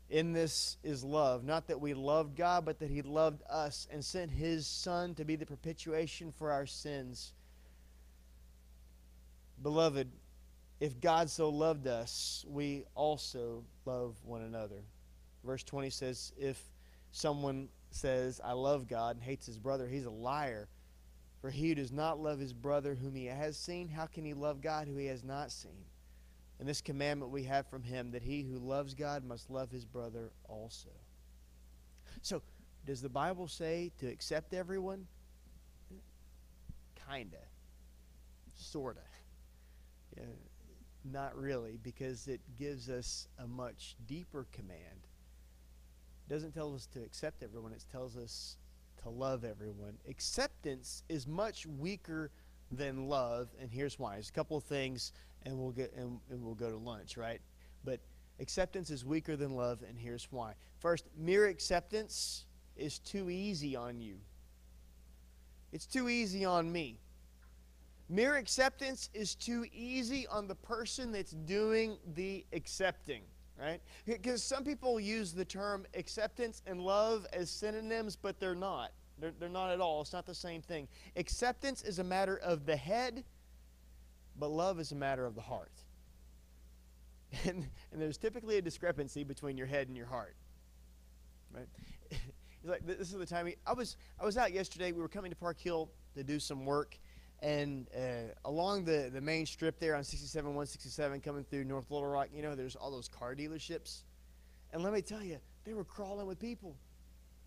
In 0.09 0.31
this 0.31 0.77
is 0.85 1.03
love, 1.03 1.43
not 1.43 1.67
that 1.67 1.81
we 1.81 1.93
loved 1.93 2.37
God, 2.37 2.63
but 2.63 2.79
that 2.79 2.89
he 2.89 3.01
loved 3.01 3.43
us 3.49 3.89
and 3.91 4.03
sent 4.03 4.31
his 4.31 4.65
Son 4.65 5.15
to 5.15 5.25
be 5.25 5.35
the 5.35 5.45
propitiation 5.45 6.31
for 6.31 6.49
our 6.49 6.65
sins. 6.65 7.33
Beloved, 9.61 10.09
if 10.79 11.01
God 11.01 11.29
so 11.29 11.49
loved 11.49 11.87
us, 11.87 12.45
we 12.47 12.85
also 12.95 13.65
love 13.85 14.15
one 14.23 14.43
another. 14.43 14.81
Verse 15.43 15.63
20 15.63 15.89
says, 15.89 16.31
If 16.37 16.57
someone 17.11 17.67
says, 17.91 18.39
I 18.41 18.53
love 18.53 18.87
God 18.87 19.17
and 19.17 19.23
hates 19.25 19.45
his 19.45 19.57
brother, 19.57 19.89
he's 19.89 20.05
a 20.05 20.09
liar. 20.09 20.69
For 21.41 21.49
he 21.49 21.69
who 21.69 21.75
does 21.75 21.91
not 21.91 22.19
love 22.19 22.39
his 22.39 22.53
brother 22.53 22.95
whom 22.95 23.13
he 23.15 23.25
has 23.25 23.57
seen, 23.57 23.89
how 23.89 24.07
can 24.07 24.25
he 24.25 24.33
love 24.33 24.61
God 24.61 24.87
who 24.87 24.97
he 24.97 25.05
has 25.07 25.23
not 25.23 25.51
seen? 25.51 25.85
And 26.59 26.67
this 26.67 26.81
commandment 26.81 27.31
we 27.31 27.43
have 27.43 27.67
from 27.67 27.83
him 27.83 28.11
that 28.11 28.23
he 28.23 28.41
who 28.41 28.57
loves 28.57 28.95
God 28.95 29.23
must 29.23 29.49
love 29.49 29.69
his 29.69 29.85
brother 29.85 30.31
also. 30.47 30.89
So, 32.23 32.41
does 32.85 33.01
the 33.01 33.09
Bible 33.09 33.47
say 33.47 33.91
to 33.99 34.07
accept 34.07 34.53
everyone? 34.53 35.05
Kinda. 37.09 37.37
Sorta. 38.55 39.01
Yeah, 40.17 40.23
not 41.05 41.37
really, 41.37 41.77
because 41.83 42.27
it 42.27 42.41
gives 42.57 42.89
us 42.89 43.27
a 43.37 43.47
much 43.47 43.95
deeper 44.07 44.47
command. 44.51 45.05
It 46.27 46.33
doesn't 46.33 46.53
tell 46.53 46.73
us 46.73 46.87
to 46.87 47.03
accept 47.03 47.43
everyone, 47.43 47.71
it 47.71 47.85
tells 47.91 48.17
us 48.17 48.57
to 49.07 49.13
love 49.17 49.43
everyone. 49.43 49.97
Acceptance 50.09 51.03
is 51.09 51.27
much 51.27 51.65
weaker 51.65 52.31
than 52.71 53.07
love, 53.07 53.49
and 53.61 53.71
here's 53.71 53.97
why. 53.97 54.15
There's 54.15 54.29
a 54.29 54.33
couple 54.33 54.57
of 54.57 54.63
things, 54.63 55.13
and 55.43 55.57
we'll 55.57 55.71
get 55.71 55.93
and, 55.95 56.19
and 56.29 56.43
we'll 56.43 56.55
go 56.55 56.69
to 56.69 56.77
lunch, 56.77 57.17
right? 57.17 57.41
But 57.85 57.99
acceptance 58.39 58.89
is 58.89 59.05
weaker 59.05 59.35
than 59.35 59.55
love, 59.55 59.83
and 59.87 59.97
here's 59.97 60.27
why. 60.31 60.53
First, 60.79 61.05
mere 61.17 61.47
acceptance 61.47 62.45
is 62.75 62.99
too 62.99 63.29
easy 63.29 63.75
on 63.75 64.01
you. 64.01 64.17
It's 65.71 65.85
too 65.85 66.09
easy 66.09 66.45
on 66.45 66.71
me. 66.71 66.99
Mere 68.09 68.35
acceptance 68.35 69.09
is 69.13 69.35
too 69.35 69.65
easy 69.73 70.27
on 70.27 70.47
the 70.47 70.55
person 70.55 71.11
that's 71.11 71.31
doing 71.31 71.97
the 72.13 72.45
accepting, 72.53 73.23
right? 73.59 73.81
Because 74.05 74.43
some 74.43 74.63
people 74.63 74.99
use 74.99 75.33
the 75.33 75.45
term 75.45 75.85
acceptance 75.95 76.61
and 76.65 76.79
love 76.79 77.25
as 77.33 77.49
synonyms, 77.49 78.15
but 78.15 78.39
they're 78.39 78.55
not. 78.55 78.91
They're, 79.19 79.33
they're 79.39 79.49
not 79.49 79.71
at 79.71 79.81
all. 79.81 80.01
It's 80.01 80.13
not 80.13 80.25
the 80.25 80.35
same 80.35 80.61
thing. 80.61 80.87
Acceptance 81.15 81.81
is 81.81 81.99
a 81.99 82.03
matter 82.03 82.37
of 82.37 82.65
the 82.65 82.75
head, 82.75 83.23
but 84.39 84.49
love 84.49 84.79
is 84.79 84.91
a 84.91 84.95
matter 84.95 85.25
of 85.25 85.35
the 85.35 85.41
heart. 85.41 85.71
And, 87.45 87.67
and 87.91 88.01
there's 88.01 88.17
typically 88.17 88.57
a 88.57 88.61
discrepancy 88.61 89.25
between 89.25 89.57
your 89.57 89.67
head 89.67 89.89
and 89.89 89.97
your 89.97 90.05
heart. 90.05 90.35
Right? 91.53 91.67
It's 92.63 92.71
like 92.71 92.85
this 92.85 93.13
is 93.13 93.17
the 93.17 93.25
time 93.25 93.51
I 93.65 93.73
was 93.73 93.97
I 94.19 94.25
was 94.25 94.35
out 94.37 94.51
yesterday. 94.51 94.91
We 94.91 95.01
were 95.01 95.07
coming 95.07 95.29
to 95.29 95.37
Park 95.37 95.59
Hill 95.59 95.89
to 96.15 96.23
do 96.23 96.39
some 96.39 96.65
work, 96.65 96.97
and 97.41 97.87
uh, 97.95 98.33
along 98.45 98.85
the, 98.85 99.09
the 99.13 99.21
main 99.21 99.45
strip 99.45 99.79
there 99.79 99.95
on 99.95 100.03
67 100.03 100.47
167 100.47 101.21
coming 101.21 101.43
through 101.43 101.65
North 101.65 101.91
Little 101.91 102.07
Rock, 102.07 102.29
you 102.33 102.41
know, 102.41 102.55
there's 102.55 102.75
all 102.75 102.91
those 102.91 103.07
car 103.07 103.35
dealerships. 103.35 104.03
And 104.73 104.83
let 104.83 104.93
me 104.93 105.01
tell 105.01 105.23
you, 105.23 105.37
they 105.63 105.73
were 105.73 105.83
crawling 105.83 106.25
with 106.27 106.39
people. 106.39 106.75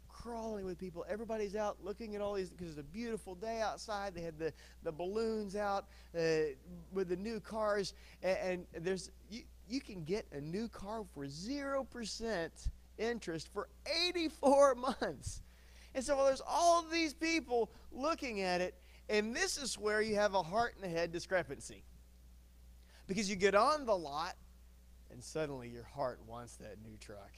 Crawling 0.09 0.65
with 0.65 0.79
people. 0.79 1.05
Everybody's 1.09 1.57
out 1.57 1.79
looking 1.83 2.15
at 2.15 2.21
all 2.21 2.35
these 2.35 2.51
because 2.51 2.69
it's 2.69 2.79
a 2.79 2.83
beautiful 2.83 3.35
day 3.35 3.61
outside. 3.61 4.15
They 4.15 4.21
had 4.21 4.39
the, 4.39 4.53
the 4.83 4.93
balloons 4.93 5.57
out 5.57 5.87
uh, 6.17 6.53
with 6.93 7.09
the 7.09 7.17
new 7.17 7.41
cars. 7.41 7.95
And, 8.23 8.67
and 8.75 8.85
there's 8.85 9.11
you, 9.29 9.43
you 9.69 9.81
can 9.81 10.05
get 10.05 10.27
a 10.33 10.41
new 10.41 10.69
car 10.69 11.05
for 11.15 11.25
0% 11.25 12.51
interest 12.99 13.49
for 13.53 13.69
84 14.09 14.75
months. 15.01 15.43
And 15.95 16.05
so 16.05 16.17
while 16.17 16.27
there's 16.27 16.43
all 16.47 16.83
these 16.83 17.15
people 17.15 17.71
looking 17.91 18.43
at 18.43 18.61
it, 18.61 18.75
and 19.11 19.35
this 19.35 19.59
is 19.59 19.77
where 19.77 20.01
you 20.01 20.15
have 20.15 20.35
a 20.35 20.43
heart 20.43 20.75
and 20.77 20.85
a 20.85 20.89
head 20.89 21.13
discrepancy. 21.13 21.83
Because 23.09 23.29
you 23.29 23.35
get 23.35 23.57
on 23.57 23.85
the 23.85 23.97
lot, 23.97 24.37
and 25.11 25.23
suddenly 25.23 25.69
your 25.69 25.83
heart 25.83 26.21
wants 26.27 26.55
that 26.57 26.77
new 26.83 26.97
truck. 26.99 27.33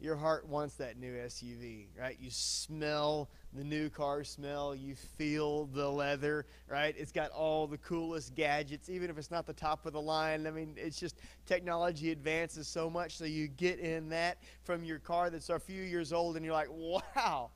Your 0.00 0.14
heart 0.14 0.46
wants 0.46 0.74
that 0.76 0.98
new 0.98 1.14
SUV, 1.14 1.86
right? 1.98 2.16
You 2.20 2.30
smell 2.30 3.28
the 3.52 3.64
new 3.64 3.88
car 3.88 4.22
smell. 4.22 4.74
You 4.74 4.94
feel 4.94 5.66
the 5.66 5.88
leather, 5.88 6.46
right? 6.68 6.94
It's 6.96 7.10
got 7.10 7.30
all 7.30 7.66
the 7.66 7.78
coolest 7.78 8.34
gadgets, 8.34 8.88
even 8.88 9.10
if 9.10 9.18
it's 9.18 9.30
not 9.30 9.46
the 9.46 9.52
top 9.52 9.86
of 9.86 9.92
the 9.92 10.00
line. 10.00 10.46
I 10.46 10.50
mean, 10.50 10.74
it's 10.76 11.00
just 11.00 11.18
technology 11.46 12.12
advances 12.12 12.68
so 12.68 12.88
much. 12.88 13.16
So 13.16 13.24
you 13.24 13.48
get 13.48 13.80
in 13.80 14.08
that 14.10 14.38
from 14.62 14.84
your 14.84 14.98
car 15.00 15.30
that's 15.30 15.48
a 15.48 15.58
few 15.58 15.82
years 15.82 16.12
old, 16.12 16.36
and 16.36 16.44
you're 16.44 16.54
like, 16.54 16.70
wow, 16.70 17.50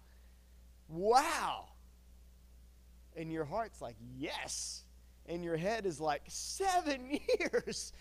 wow 0.88 1.67
and 3.18 3.32
your 3.32 3.44
heart's 3.44 3.82
like, 3.82 3.96
yes. 4.16 4.84
And 5.26 5.44
your 5.44 5.56
head 5.56 5.84
is 5.84 6.00
like, 6.00 6.22
seven 6.28 7.10
years? 7.38 7.92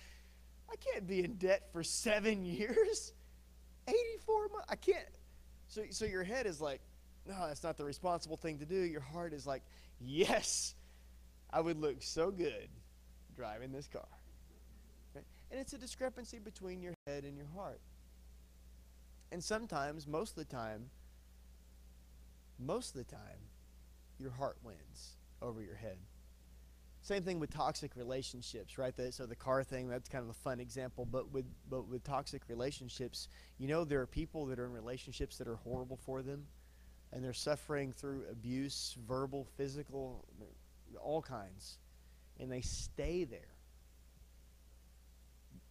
I 0.71 0.75
can't 0.75 1.07
be 1.07 1.23
in 1.23 1.33
debt 1.33 1.69
for 1.73 1.83
seven 1.83 2.45
years. 2.45 3.13
84 3.87 4.49
months? 4.49 4.67
I 4.69 4.75
can't. 4.75 5.05
So, 5.67 5.81
so 5.89 6.05
your 6.05 6.23
head 6.23 6.45
is 6.45 6.61
like, 6.61 6.81
no, 7.25 7.35
that's 7.47 7.63
not 7.63 7.77
the 7.77 7.83
responsible 7.83 8.37
thing 8.37 8.59
to 8.59 8.65
do. 8.65 8.75
Your 8.75 9.01
heart 9.01 9.33
is 9.33 9.45
like, 9.45 9.63
yes, 9.99 10.75
I 11.51 11.61
would 11.61 11.81
look 11.81 11.97
so 11.99 12.31
good 12.31 12.69
driving 13.35 13.71
this 13.71 13.87
car. 13.87 14.07
Right? 15.13 15.25
And 15.51 15.59
it's 15.59 15.73
a 15.73 15.77
discrepancy 15.77 16.39
between 16.39 16.81
your 16.81 16.93
head 17.07 17.23
and 17.23 17.35
your 17.35 17.47
heart. 17.55 17.81
And 19.31 19.43
sometimes, 19.43 20.07
most 20.07 20.31
of 20.31 20.47
the 20.47 20.55
time, 20.55 20.89
most 22.59 22.95
of 22.95 23.05
the 23.05 23.11
time, 23.11 23.39
your 24.19 24.31
heart 24.31 24.57
wins 24.63 25.17
over 25.41 25.61
your 25.61 25.75
head. 25.75 25.97
Same 27.01 27.23
thing 27.23 27.39
with 27.39 27.53
toxic 27.53 27.95
relationships, 27.95 28.77
right? 28.77 28.95
The, 28.95 29.11
so 29.11 29.25
the 29.25 29.35
car 29.35 29.63
thing, 29.63 29.87
that's 29.87 30.09
kind 30.09 30.23
of 30.23 30.29
a 30.29 30.33
fun 30.33 30.59
example. 30.59 31.05
But 31.05 31.31
with 31.31 31.45
but 31.69 31.87
with 31.87 32.03
toxic 32.03 32.41
relationships, 32.49 33.29
you 33.57 33.67
know 33.67 33.85
there 33.85 34.01
are 34.01 34.07
people 34.07 34.45
that 34.47 34.59
are 34.59 34.65
in 34.65 34.73
relationships 34.73 35.37
that 35.37 35.47
are 35.47 35.55
horrible 35.55 35.97
for 36.05 36.21
them, 36.21 36.45
and 37.13 37.23
they're 37.23 37.33
suffering 37.33 37.93
through 37.93 38.25
abuse, 38.29 38.97
verbal, 39.07 39.47
physical, 39.55 40.25
all 41.01 41.21
kinds, 41.21 41.77
and 42.39 42.51
they 42.51 42.61
stay 42.61 43.23
there. 43.23 43.56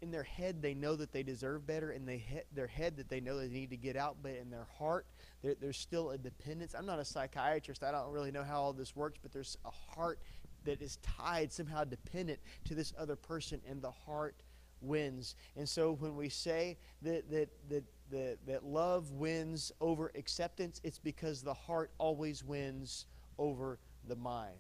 In 0.07 0.13
their 0.13 0.23
head, 0.23 0.63
they 0.63 0.73
know 0.73 0.95
that 0.95 1.11
they 1.11 1.25
deserve 1.25 1.67
better. 1.67 1.91
In 1.91 2.07
they 2.07 2.19
he- 2.19 2.39
their 2.53 2.69
head, 2.69 2.97
that 2.99 3.09
they 3.09 3.21
know 3.21 3.41
they 3.41 3.49
need 3.49 3.71
to 3.71 3.77
get 3.77 3.97
out. 3.97 4.19
But 4.23 4.37
in 4.37 4.51
their 4.51 4.69
heart, 4.79 5.05
there's 5.43 5.77
still 5.77 6.11
a 6.11 6.19
dependence. 6.19 6.77
I'm 6.77 6.87
not 6.87 7.01
a 7.01 7.05
psychiatrist. 7.05 7.83
I 7.83 7.91
don't 7.91 8.13
really 8.13 8.31
know 8.31 8.45
how 8.45 8.63
all 8.63 8.73
this 8.73 8.95
works, 8.95 9.19
but 9.21 9.33
there's 9.33 9.59
a 9.65 9.71
heart 9.71 10.21
that 10.63 10.81
is 10.81 10.99
tied, 11.03 11.53
somehow 11.53 11.83
dependent 11.83 12.39
to 12.67 12.77
this 12.77 12.93
other 12.97 13.17
person, 13.17 13.61
and 13.69 13.83
the 13.83 13.91
heart 13.91 14.37
wins. 14.81 15.35
And 15.57 15.69
so 15.69 15.95
when 15.95 16.15
we 16.15 16.29
say 16.29 16.79
that, 17.03 17.29
that, 17.33 17.49
that, 17.69 17.85
that, 18.13 18.39
that 18.47 18.65
love 18.65 19.11
wins 19.11 19.73
over 19.81 20.13
acceptance, 20.15 20.81
it's 20.85 21.01
because 21.01 21.43
the 21.43 21.53
heart 21.53 21.91
always 21.99 22.45
wins 22.45 23.07
over 23.39 23.81
the 24.07 24.15
mind. 24.15 24.55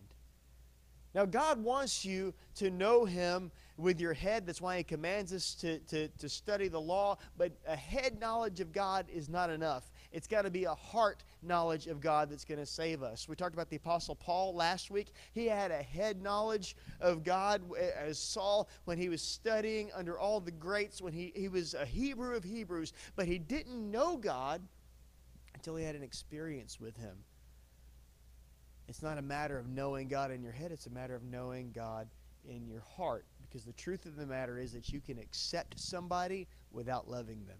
Now, 1.15 1.25
God 1.25 1.63
wants 1.63 2.05
you 2.05 2.35
to 2.57 2.69
know 2.69 3.07
Him 3.07 3.51
with 3.77 4.01
your 4.01 4.13
head. 4.13 4.47
That's 4.47 4.61
why 4.61 4.79
He 4.79 4.85
commands 4.85 5.33
us 5.33 5.55
to, 5.57 5.79
to, 5.81 6.09
to 6.09 6.29
study 6.29 6.69
the 6.69 6.81
law. 6.81 7.19
But 7.37 7.53
a 7.67 7.77
head 7.77 8.19
knowledge 8.21 8.61
of 8.61 8.73
God 8.73 9.07
is 9.13 9.29
not 9.29 9.51
enough. 9.51 9.91
It's 10.13 10.27
got 10.27 10.43
to 10.43 10.51
be 10.51 10.65
a 10.65 10.75
heart 10.75 11.25
knowledge 11.43 11.87
of 11.87 12.01
God 12.01 12.31
that's 12.31 12.45
going 12.45 12.61
to 12.61 12.67
save 12.67 13.03
us. 13.03 13.29
We 13.29 13.37
talked 13.37 13.55
about 13.55 13.71
the 13.71 13.77
Apostle 13.77 14.15
Paul 14.15 14.55
last 14.55 14.91
week. 14.91 15.09
He 15.33 15.47
had 15.47 15.71
a 15.71 15.83
head 15.83 16.23
knowledge 16.23 16.77
of 17.01 17.25
God 17.25 17.63
as 17.99 18.19
Saul 18.19 18.69
when 18.85 18.99
he 18.99 19.09
was 19.09 19.23
studying 19.23 19.91
under 19.95 20.19
all 20.19 20.41
the 20.41 20.51
greats, 20.51 21.03
when 21.03 21.13
he, 21.13 21.33
he 21.35 21.49
was 21.49 21.75
a 21.75 21.85
Hebrew 21.85 22.35
of 22.35 22.45
Hebrews. 22.45 22.93
But 23.15 23.27
he 23.27 23.39
didn't 23.39 23.91
know 23.91 24.17
God 24.17 24.63
until 25.55 25.77
he 25.77 25.85
had 25.85 25.97
an 25.97 26.03
experience 26.03 26.79
with 26.81 26.97
Him. 26.97 27.17
It's 28.89 29.03
not 29.03 29.19
a 29.19 29.23
matter 29.23 29.59
of 29.59 29.69
knowing 29.69 30.07
God 30.07 30.31
in 30.31 30.43
your 30.43 30.53
head, 30.53 30.71
it's 30.71 30.87
a 30.87 30.91
matter 30.91 31.17
of 31.17 31.25
knowing 31.25 31.73
God 31.73 32.09
in 32.49 32.67
your 32.67 32.83
heart. 32.97 33.25
Because 33.57 33.65
the 33.65 33.73
truth 33.73 34.05
of 34.05 34.17
the 34.17 34.27
matter 34.27 34.59
is 34.59 34.75
that 34.75 34.91
you 34.91 35.01
can 35.01 35.19
accept 35.19 35.81
somebody 35.81 36.47
without 36.73 37.09
loving 37.09 37.47
them. 37.47 37.57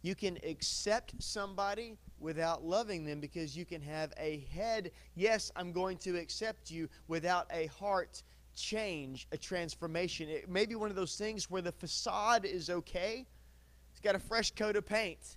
You 0.00 0.14
can 0.14 0.38
accept 0.42 1.12
somebody 1.18 1.98
without 2.18 2.64
loving 2.64 3.04
them 3.04 3.20
because 3.20 3.54
you 3.54 3.66
can 3.66 3.82
have 3.82 4.14
a 4.16 4.38
head, 4.50 4.92
yes, 5.16 5.52
I'm 5.54 5.72
going 5.72 5.98
to 5.98 6.16
accept 6.16 6.70
you, 6.70 6.88
without 7.08 7.46
a 7.52 7.66
heart 7.66 8.22
change, 8.56 9.28
a 9.32 9.36
transformation. 9.36 10.30
It 10.30 10.48
may 10.48 10.64
be 10.64 10.74
one 10.74 10.88
of 10.88 10.96
those 10.96 11.16
things 11.16 11.50
where 11.50 11.60
the 11.60 11.72
facade 11.72 12.46
is 12.46 12.70
okay, 12.70 13.26
it's 13.90 14.00
got 14.00 14.14
a 14.14 14.18
fresh 14.18 14.50
coat 14.52 14.76
of 14.76 14.86
paint, 14.86 15.36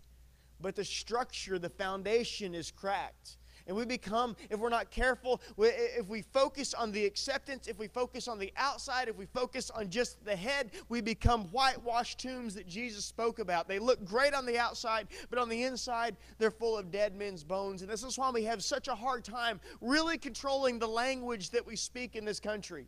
but 0.62 0.78
the 0.78 0.86
structure, 0.86 1.60
the 1.60 1.70
foundation 1.70 2.56
is 2.56 2.72
cracked. 2.72 3.36
And 3.68 3.76
we 3.76 3.86
become, 3.86 4.36
if 4.50 4.60
we're 4.60 4.70
not 4.70 4.92
careful, 4.92 5.42
if 5.58 6.08
we 6.08 6.22
focus 6.22 6.74
on 6.74 6.92
the 6.92 7.06
acceptance, 7.06 7.68
if 7.68 7.78
we 7.80 7.88
focus 7.88 8.28
on 8.28 8.40
the 8.40 8.52
outside, 8.58 9.08
if 9.08 9.18
we 9.18 9.26
focus 9.26 9.70
on 9.72 9.90
just 9.90 10.24
the 10.26 10.36
head, 10.36 10.72
we 10.90 11.02
become 11.02 11.46
whitewashed 11.46 12.20
tombs 12.20 12.56
that 12.56 12.68
Jesus 12.68 13.06
spoke 13.06 13.40
about. 13.40 13.68
They 13.68 13.80
look 13.80 14.04
great 14.06 14.34
on 14.34 14.46
the 14.46 14.58
outside, 14.58 15.08
but 15.30 15.40
on 15.40 15.50
the 15.50 15.64
inside, 15.64 16.16
they're 16.38 16.52
full 16.52 16.78
of 16.78 16.92
dead 16.92 17.16
men's 17.16 17.44
bones. 17.44 17.82
And 17.82 17.90
this 17.90 18.04
is 18.04 18.18
why 18.18 18.30
we 18.32 18.44
have 18.44 18.64
such 18.64 18.88
a 18.88 18.96
hard 18.96 19.24
time 19.24 19.60
really 19.80 20.18
controlling 20.18 20.80
the 20.80 20.88
language 20.88 21.50
that 21.52 21.66
we 21.66 21.76
speak 21.76 22.16
in 22.16 22.26
this 22.26 22.40
country. 22.40 22.88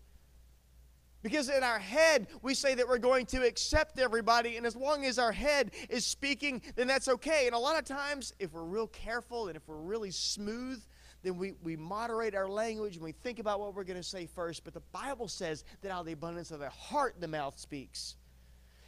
Because 1.24 1.48
in 1.48 1.64
our 1.64 1.80
head, 1.80 2.28
we 2.42 2.54
say 2.54 2.76
that 2.76 2.88
we're 2.88 2.98
going 2.98 3.26
to 3.28 3.48
accept 3.48 3.98
everybody, 3.98 4.58
and 4.58 4.66
as 4.66 4.76
long 4.76 5.06
as 5.06 5.18
our 5.18 5.32
head 5.32 5.72
is 5.90 6.06
speaking, 6.06 6.62
then 6.76 6.86
that's 6.86 7.08
okay. 7.08 7.46
And 7.46 7.56
a 7.56 7.60
lot 7.60 7.80
of 7.80 7.86
times, 7.86 8.34
if 8.40 8.52
we're 8.52 8.66
real 8.66 8.88
careful 8.88 9.48
and 9.48 9.56
if 9.56 9.66
we're 9.66 9.78
really 9.78 10.12
smooth, 10.12 10.84
then 11.24 11.38
we, 11.38 11.54
we 11.64 11.78
moderate 11.78 12.36
our 12.36 12.50
language 12.50 12.96
and 12.96 13.06
we 13.06 13.14
think 13.14 13.40
about 13.40 13.62
what 13.62 13.74
we're 13.74 13.86
going 13.86 13.98
to 13.98 14.04
say 14.04 14.26
first. 14.26 14.66
But 14.66 14.74
the 14.74 14.82
Bible 14.92 15.30
says 15.30 15.64
that 15.82 15.90
out 15.90 16.02
of 16.02 16.06
the 16.06 16.12
abundance 16.12 16.52
of 16.52 16.60
the 16.60 16.70
heart, 16.70 17.16
the 17.22 17.30
mouth 17.30 17.58
speaks. 17.58 18.18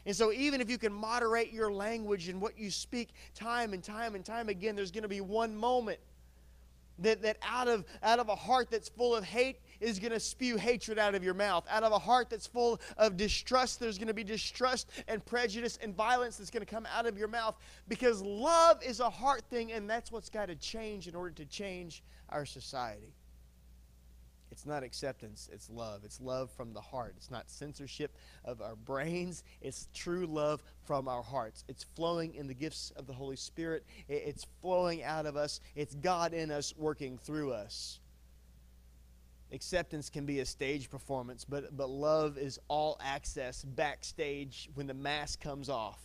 And 0.06 0.14
so, 0.14 0.34
even 0.34 0.60
if 0.60 0.70
you 0.70 0.78
can 0.78 0.92
moderate 0.92 1.54
your 1.54 1.72
language 1.72 2.28
and 2.28 2.42
what 2.42 2.60
you 2.60 2.70
speak 2.70 3.12
time 3.34 3.72
and 3.72 3.82
time 3.82 4.14
and 4.14 4.26
time 4.26 4.50
again, 4.50 4.76
there's 4.76 4.92
going 4.92 5.04
to 5.04 5.10
be 5.10 5.22
one 5.22 5.56
moment 5.56 6.00
that, 7.00 7.22
that 7.22 7.38
out, 7.42 7.68
of, 7.68 7.86
out 8.04 8.20
of 8.20 8.30
a 8.30 8.36
heart 8.36 8.70
that's 8.70 8.90
full 8.90 9.16
of 9.16 9.24
hate 9.24 9.60
is 9.80 10.00
going 10.00 10.12
to 10.12 10.20
spew 10.20 10.58
hatred 10.58 11.00
out 11.00 11.16
of 11.16 11.24
your 11.24 11.34
mouth. 11.34 11.66
Out 11.70 11.84
of 11.84 11.92
a 11.92 12.00
heart 12.00 12.30
that's 12.30 12.48
full 12.48 12.80
of 12.98 13.18
distrust, 13.18 13.80
there's 13.80 13.98
going 13.98 14.08
to 14.08 14.14
be 14.14 14.24
distrust 14.24 14.90
and 15.08 15.26
prejudice 15.26 15.78
and 15.82 15.96
violence 15.96 16.38
that's 16.38 16.50
going 16.50 16.66
to 16.66 16.72
come 16.72 16.88
out 16.96 17.06
of 17.06 17.18
your 17.18 17.28
mouth 17.28 17.56
because 17.88 18.22
love 18.22 18.82
is 18.84 19.00
a 19.00 19.10
heart 19.10 19.44
thing, 19.50 19.72
and 19.72 19.90
that's 19.90 20.12
what's 20.12 20.30
got 20.30 20.48
to 20.48 20.56
change 20.56 21.08
in 21.08 21.16
order 21.16 21.32
to 21.32 21.46
change 21.46 22.04
our 22.30 22.46
society. 22.46 23.14
It's 24.52 24.66
not 24.66 24.84
acceptance, 24.84 25.50
it's 25.52 25.70
love. 25.70 26.06
It's 26.06 26.22
love 26.22 26.50
from 26.50 26.72
the 26.72 26.80
heart. 26.80 27.16
It's 27.18 27.30
not 27.30 27.50
censorship 27.50 28.16
of 28.46 28.62
our 28.62 28.78
brains, 28.78 29.44
it's 29.62 29.90
true 29.94 30.26
love 30.26 30.64
from 30.86 31.10
our 31.10 31.22
hearts. 31.22 31.66
It's 31.68 31.84
flowing 31.84 32.36
in 32.36 32.48
the 32.48 32.54
gifts 32.54 32.94
of 32.96 33.06
the 33.06 33.12
Holy 33.12 33.36
Spirit, 33.36 33.86
it's 34.08 34.46
flowing 34.62 35.04
out 35.04 35.26
of 35.26 35.36
us, 35.36 35.60
it's 35.76 35.96
God 35.96 36.34
in 36.34 36.52
us 36.52 36.74
working 36.78 37.18
through 37.18 37.52
us. 37.52 38.00
Acceptance 39.52 40.10
can 40.10 40.26
be 40.26 40.40
a 40.40 40.46
stage 40.46 40.90
performance, 40.90 41.46
but, 41.46 41.76
but 41.78 41.90
love 41.90 42.38
is 42.38 42.60
all 42.68 42.98
access 43.02 43.64
backstage 43.64 44.70
when 44.74 44.88
the 44.88 44.94
mask 44.94 45.40
comes 45.40 45.70
off. 45.70 46.00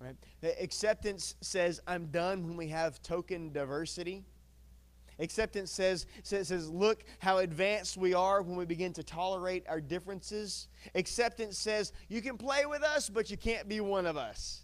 Right? 0.00 0.16
Acceptance 0.60 1.34
says, 1.40 1.80
I'm 1.86 2.06
done 2.06 2.46
when 2.46 2.56
we 2.56 2.68
have 2.68 3.02
token 3.02 3.52
diversity. 3.52 4.24
Acceptance 5.18 5.72
says, 5.72 6.06
says, 6.22 6.48
says, 6.48 6.70
look 6.70 7.02
how 7.18 7.38
advanced 7.38 7.96
we 7.96 8.14
are 8.14 8.40
when 8.40 8.56
we 8.56 8.64
begin 8.64 8.92
to 8.92 9.02
tolerate 9.02 9.64
our 9.68 9.80
differences. 9.80 10.68
Acceptance 10.94 11.58
says, 11.58 11.92
you 12.08 12.22
can 12.22 12.38
play 12.38 12.66
with 12.66 12.84
us, 12.84 13.10
but 13.10 13.28
you 13.28 13.36
can't 13.36 13.68
be 13.68 13.80
one 13.80 14.06
of 14.06 14.16
us. 14.16 14.62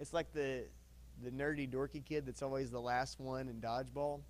It's 0.00 0.12
like 0.12 0.32
the, 0.32 0.64
the 1.22 1.30
nerdy, 1.30 1.70
dorky 1.70 2.04
kid 2.04 2.26
that's 2.26 2.42
always 2.42 2.72
the 2.72 2.80
last 2.80 3.20
one 3.20 3.48
in 3.48 3.60
dodgeball. 3.60 4.20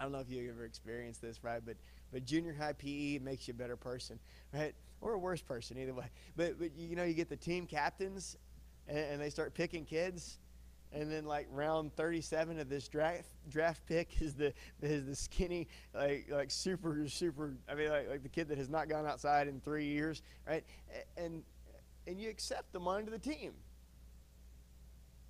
I 0.00 0.04
don't 0.04 0.12
know 0.12 0.18
if 0.18 0.30
you 0.30 0.48
ever 0.50 0.64
experienced 0.64 1.20
this, 1.20 1.44
right? 1.44 1.60
But, 1.64 1.76
but 2.10 2.24
junior 2.24 2.54
high 2.54 2.72
PE 2.72 3.18
makes 3.18 3.46
you 3.46 3.52
a 3.52 3.54
better 3.54 3.76
person, 3.76 4.18
right? 4.52 4.74
Or 5.02 5.12
a 5.12 5.18
worse 5.18 5.42
person, 5.42 5.78
either 5.78 5.94
way. 5.94 6.06
But, 6.36 6.58
but 6.58 6.74
you 6.76 6.96
know, 6.96 7.04
you 7.04 7.14
get 7.14 7.28
the 7.28 7.36
team 7.36 7.66
captains, 7.66 8.36
and, 8.88 8.98
and 8.98 9.20
they 9.20 9.30
start 9.30 9.54
picking 9.54 9.84
kids 9.84 10.38
and 10.92 11.12
then 11.12 11.24
like 11.24 11.46
round 11.52 11.94
37 11.94 12.58
of 12.58 12.68
this 12.68 12.88
draft 12.88 13.28
draft 13.48 13.86
pick 13.86 14.10
is 14.20 14.34
the 14.34 14.52
is 14.82 15.06
the 15.06 15.14
skinny 15.14 15.68
like 15.94 16.26
like 16.28 16.50
super 16.50 17.06
super 17.06 17.54
I 17.68 17.76
mean 17.76 17.90
like, 17.90 18.08
like 18.08 18.22
the 18.24 18.28
kid 18.28 18.48
that 18.48 18.58
has 18.58 18.68
not 18.68 18.88
gone 18.88 19.06
outside 19.06 19.46
in 19.46 19.60
three 19.60 19.84
years 19.86 20.20
right 20.48 20.64
and 21.16 21.44
and 22.08 22.20
you 22.20 22.28
accept 22.28 22.72
them 22.72 22.88
onto 22.88 23.12
the 23.12 23.20
team 23.20 23.52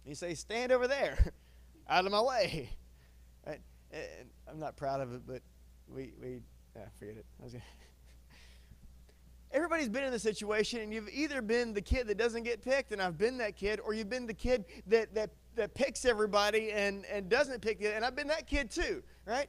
you 0.06 0.14
say 0.14 0.34
stand 0.34 0.72
over 0.72 0.88
there 0.88 1.32
out 1.88 2.06
of 2.06 2.12
my 2.12 2.22
way? 2.22 2.70
And 3.92 4.30
I'm 4.48 4.58
not 4.58 4.76
proud 4.76 5.00
of 5.00 5.12
it 5.12 5.22
but 5.26 5.42
we 5.88 6.12
we 6.20 6.40
yeah, 6.76 6.82
forget 6.98 7.16
it 7.16 7.26
Everybody's 9.52 9.88
been 9.88 10.04
in 10.04 10.12
the 10.12 10.18
situation, 10.20 10.80
and 10.80 10.94
you've 10.94 11.08
either 11.08 11.42
been 11.42 11.74
the 11.74 11.80
kid 11.80 12.06
that 12.06 12.16
doesn't 12.16 12.44
get 12.44 12.62
picked, 12.62 12.92
and 12.92 13.02
I've 13.02 13.18
been 13.18 13.36
that 13.38 13.56
kid, 13.56 13.80
or 13.80 13.92
you've 13.92 14.08
been 14.08 14.28
the 14.28 14.32
kid 14.32 14.64
that, 14.86 15.12
that 15.16 15.30
that 15.56 15.74
picks 15.74 16.04
everybody 16.04 16.72
and, 16.72 17.04
and 17.06 17.28
doesn't 17.28 17.60
pick 17.60 17.80
it. 17.80 17.94
And 17.94 18.04
I've 18.04 18.16
been 18.16 18.28
that 18.28 18.46
kid 18.46 18.70
too, 18.70 19.02
right? 19.26 19.48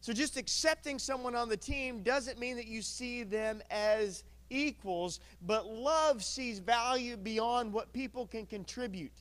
So 0.00 0.12
just 0.12 0.36
accepting 0.36 0.98
someone 0.98 1.34
on 1.34 1.48
the 1.48 1.56
team 1.56 2.02
doesn't 2.02 2.38
mean 2.38 2.56
that 2.56 2.66
you 2.66 2.82
see 2.82 3.22
them 3.22 3.62
as 3.70 4.24
equals, 4.50 5.20
but 5.42 5.66
love 5.66 6.22
sees 6.22 6.58
value 6.58 7.16
beyond 7.16 7.72
what 7.72 7.92
people 7.92 8.26
can 8.26 8.44
contribute. 8.44 9.14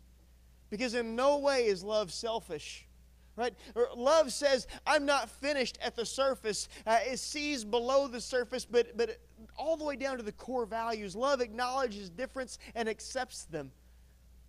Because 0.69 0.93
in 0.93 1.15
no 1.15 1.37
way 1.37 1.65
is 1.67 1.83
love 1.83 2.11
selfish. 2.11 2.85
Right? 3.35 3.53
Love 3.95 4.31
says, 4.31 4.67
I'm 4.85 5.05
not 5.05 5.29
finished 5.29 5.79
at 5.81 5.95
the 5.95 6.05
surface. 6.05 6.69
Uh, 6.85 6.99
it 7.03 7.17
sees 7.17 7.63
below 7.63 8.07
the 8.07 8.21
surface, 8.21 8.63
but, 8.63 8.95
but 8.95 9.17
all 9.57 9.75
the 9.75 9.83
way 9.83 9.95
down 9.95 10.17
to 10.17 10.23
the 10.23 10.31
core 10.33 10.67
values. 10.67 11.15
Love 11.15 11.41
acknowledges 11.41 12.09
difference 12.09 12.59
and 12.75 12.87
accepts 12.87 13.45
them. 13.45 13.71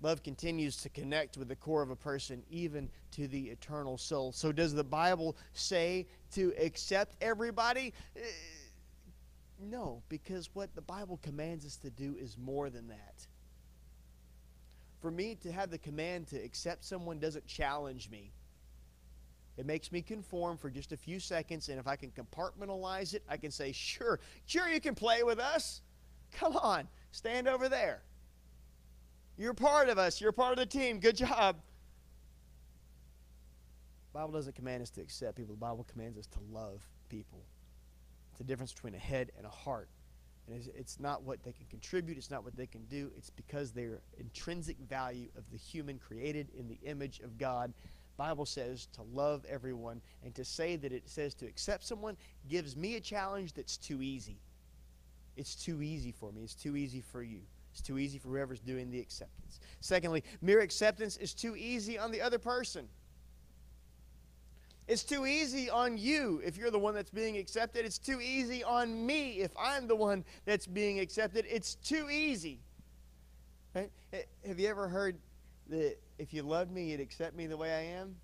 Love 0.03 0.23
continues 0.23 0.77
to 0.77 0.91
connect 0.91 1.39
with 1.39 1.49
the 1.49 1.57
core 1.57 1.81
of 1.81 1.89
a 1.89 1.97
person, 1.97 2.43
even 2.51 2.91
to 3.13 3.27
the 3.27 3.45
eternal 3.45 3.97
soul. 3.97 4.33
So, 4.33 4.53
does 4.53 4.75
the 4.75 4.85
Bible 4.85 5.35
say 5.55 6.07
to 6.33 6.53
accept 6.61 7.17
everybody? 7.23 7.95
Uh, 8.15 8.21
no, 9.59 10.03
because 10.11 10.51
what 10.53 10.75
the 10.75 10.83
Bible 10.83 11.19
commands 11.23 11.65
us 11.65 11.77
to 11.77 11.91
do 11.91 12.17
is 12.21 12.37
more 12.37 12.69
than 12.69 12.89
that. 12.89 13.27
For 15.01 15.11
me 15.11 15.37
to 15.37 15.53
have 15.53 15.71
the 15.71 15.79
command 15.79 16.27
to 16.29 16.37
accept 16.37 16.85
someone 16.85 17.19
doesn't 17.19 17.47
challenge 17.47 18.11
me. 18.11 18.33
It 19.57 19.67
makes 19.67 19.93
me 19.93 20.03
conform 20.03 20.57
for 20.57 20.69
just 20.69 20.93
a 20.93 20.97
few 20.97 21.21
seconds, 21.21 21.69
and 21.69 21.79
if 21.79 21.87
I 21.87 21.97
can 21.97 22.11
compartmentalize 22.11 23.15
it, 23.15 23.23
I 23.29 23.37
can 23.37 23.51
say, 23.51 23.73
sure, 23.73 24.19
sure, 24.47 24.69
you 24.69 24.81
can 24.81 24.95
play 24.95 25.23
with 25.23 25.39
us. 25.39 25.81
Come 26.33 26.57
on, 26.57 26.89
stand 27.13 27.47
over 27.47 27.69
there. 27.69 28.03
You're 29.37 29.55
part 29.55 29.89
of 29.89 29.99
us. 29.99 30.21
You're 30.21 30.33
part 30.33 30.53
of 30.53 30.59
the 30.59 30.67
team. 30.67 31.01
Good 31.01 31.17
job. 31.17 31.57
The 34.13 34.21
Bible 34.21 34.33
doesn't 34.33 34.55
command 34.55 34.83
us 34.83 34.91
to 34.91 35.01
accept 35.01 35.37
people. 35.37 35.55
The 35.55 35.61
Bible 35.61 35.87
commands 35.91 36.19
us 36.19 36.27
to 36.27 36.39
love 36.53 36.83
people. 37.09 37.45
It's 38.31 38.39
the 38.39 38.45
difference 38.45 38.73
between 38.73 38.95
a 38.95 38.99
head 38.99 39.33
and 39.37 39.47
a 39.47 39.51
heart. 39.51 39.89
And 40.47 40.57
it's, 40.57 40.69
it's 40.77 41.01
not 41.01 41.23
what 41.23 41.43
they 41.43 41.53
can 41.53 41.67
contribute. 41.71 42.17
It's 42.19 42.31
not 42.31 42.45
what 42.45 42.57
they 42.57 42.67
can 42.67 42.85
do. 42.85 43.11
It's 43.17 43.31
because 43.31 43.73
their 43.73 44.01
intrinsic 44.19 44.77
value 44.89 45.29
of 45.37 45.51
the 45.51 45.57
human 45.57 45.99
created 45.99 46.49
in 46.57 46.69
the 46.69 46.79
image 46.85 47.21
of 47.21 47.39
God. 47.39 47.73
Bible 48.17 48.47
says 48.47 48.89
to 48.95 49.03
love 49.03 49.45
everyone 49.49 50.01
and 50.25 50.35
to 50.35 50.45
say 50.45 50.77
that 50.77 50.93
it 50.93 51.09
says 51.09 51.35
to 51.35 51.47
accept 51.47 51.85
someone 51.85 52.17
gives 52.49 52.77
me 52.77 52.97
a 52.97 53.01
challenge 53.01 53.53
that's 53.55 53.77
too 53.77 54.03
easy. 54.03 54.39
It's 55.37 55.55
too 55.55 55.83
easy 55.83 56.13
for 56.13 56.31
me. 56.33 56.43
It's 56.43 56.55
too 56.55 56.77
easy 56.77 57.01
for 57.01 57.23
you. 57.23 57.41
It's 57.73 57.83
too 57.83 57.99
easy 57.99 58.19
for 58.19 58.29
whoever's 58.29 58.61
doing 58.61 58.91
the 58.91 59.01
acceptance. 59.01 59.59
Secondly, 59.81 60.23
mere 60.41 60.61
acceptance 60.61 61.17
is 61.17 61.35
too 61.35 61.57
easy 61.57 61.99
on 61.99 62.13
the 62.13 62.21
other 62.21 62.39
person. 62.39 62.89
It's 64.87 65.03
too 65.03 65.27
easy 65.27 65.71
on 65.71 65.97
you 65.97 66.41
if 66.45 66.57
you're 66.57 66.71
the 66.71 66.79
one 66.79 66.95
that's 66.95 67.11
being 67.11 67.37
accepted. 67.37 67.85
It's 67.85 67.99
too 67.99 68.21
easy 68.21 68.63
on 68.63 69.05
me 69.07 69.41
if 69.41 69.51
I'm 69.59 69.89
the 69.89 69.97
one 69.97 70.25
that's 70.45 70.67
being 70.67 71.01
accepted. 71.01 71.47
It's 71.49 71.75
too 71.77 72.09
easy. 72.11 72.61
Right? 73.75 73.91
Eh, 74.13 74.23
have 74.47 74.61
you 74.61 74.69
ever 74.69 74.87
heard 74.87 75.17
that 75.69 75.97
if 76.19 76.33
you 76.33 76.43
loved 76.43 76.71
me, 76.71 76.91
you'd 76.91 77.01
accept 77.01 77.37
me 77.37 77.47
the 77.47 77.57
way 77.57 77.73
I 77.73 77.99
am? 78.01 78.17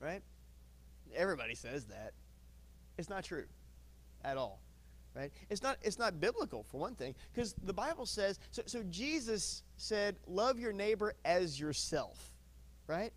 Right? 0.00 0.22
Everybody 1.14 1.54
says 1.54 1.84
that. 1.86 2.12
It's 2.96 3.08
not 3.08 3.24
true 3.24 3.44
at 4.24 4.36
all 4.36 4.60
right? 5.18 5.32
It's 5.50 5.62
not, 5.62 5.78
it's 5.82 5.98
not 5.98 6.20
biblical, 6.20 6.62
for 6.62 6.78
one 6.78 6.94
thing, 6.94 7.14
because 7.32 7.54
the 7.64 7.72
Bible 7.72 8.06
says, 8.06 8.38
so, 8.50 8.62
so 8.66 8.82
Jesus 8.84 9.62
said, 9.76 10.16
love 10.26 10.58
your 10.58 10.72
neighbor 10.72 11.14
as 11.24 11.58
yourself, 11.58 12.32
right? 12.86 13.12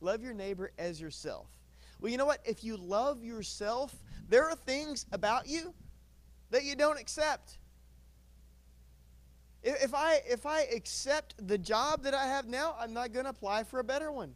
Love 0.00 0.22
your 0.22 0.34
neighbor 0.34 0.70
as 0.78 1.00
yourself. 1.00 1.48
Well, 2.00 2.10
you 2.10 2.16
know 2.16 2.26
what? 2.26 2.40
If 2.44 2.64
you 2.64 2.76
love 2.76 3.24
yourself, 3.24 3.94
there 4.28 4.48
are 4.48 4.54
things 4.54 5.06
about 5.12 5.48
you 5.48 5.74
that 6.50 6.64
you 6.64 6.76
don't 6.76 6.98
accept. 6.98 7.58
If 9.62 9.94
I, 9.94 10.22
if 10.26 10.46
I 10.46 10.62
accept 10.62 11.34
the 11.46 11.58
job 11.58 12.02
that 12.04 12.14
I 12.14 12.26
have 12.26 12.46
now, 12.46 12.74
I'm 12.80 12.94
not 12.94 13.12
going 13.12 13.24
to 13.24 13.30
apply 13.30 13.64
for 13.64 13.78
a 13.80 13.84
better 13.84 14.10
one. 14.10 14.34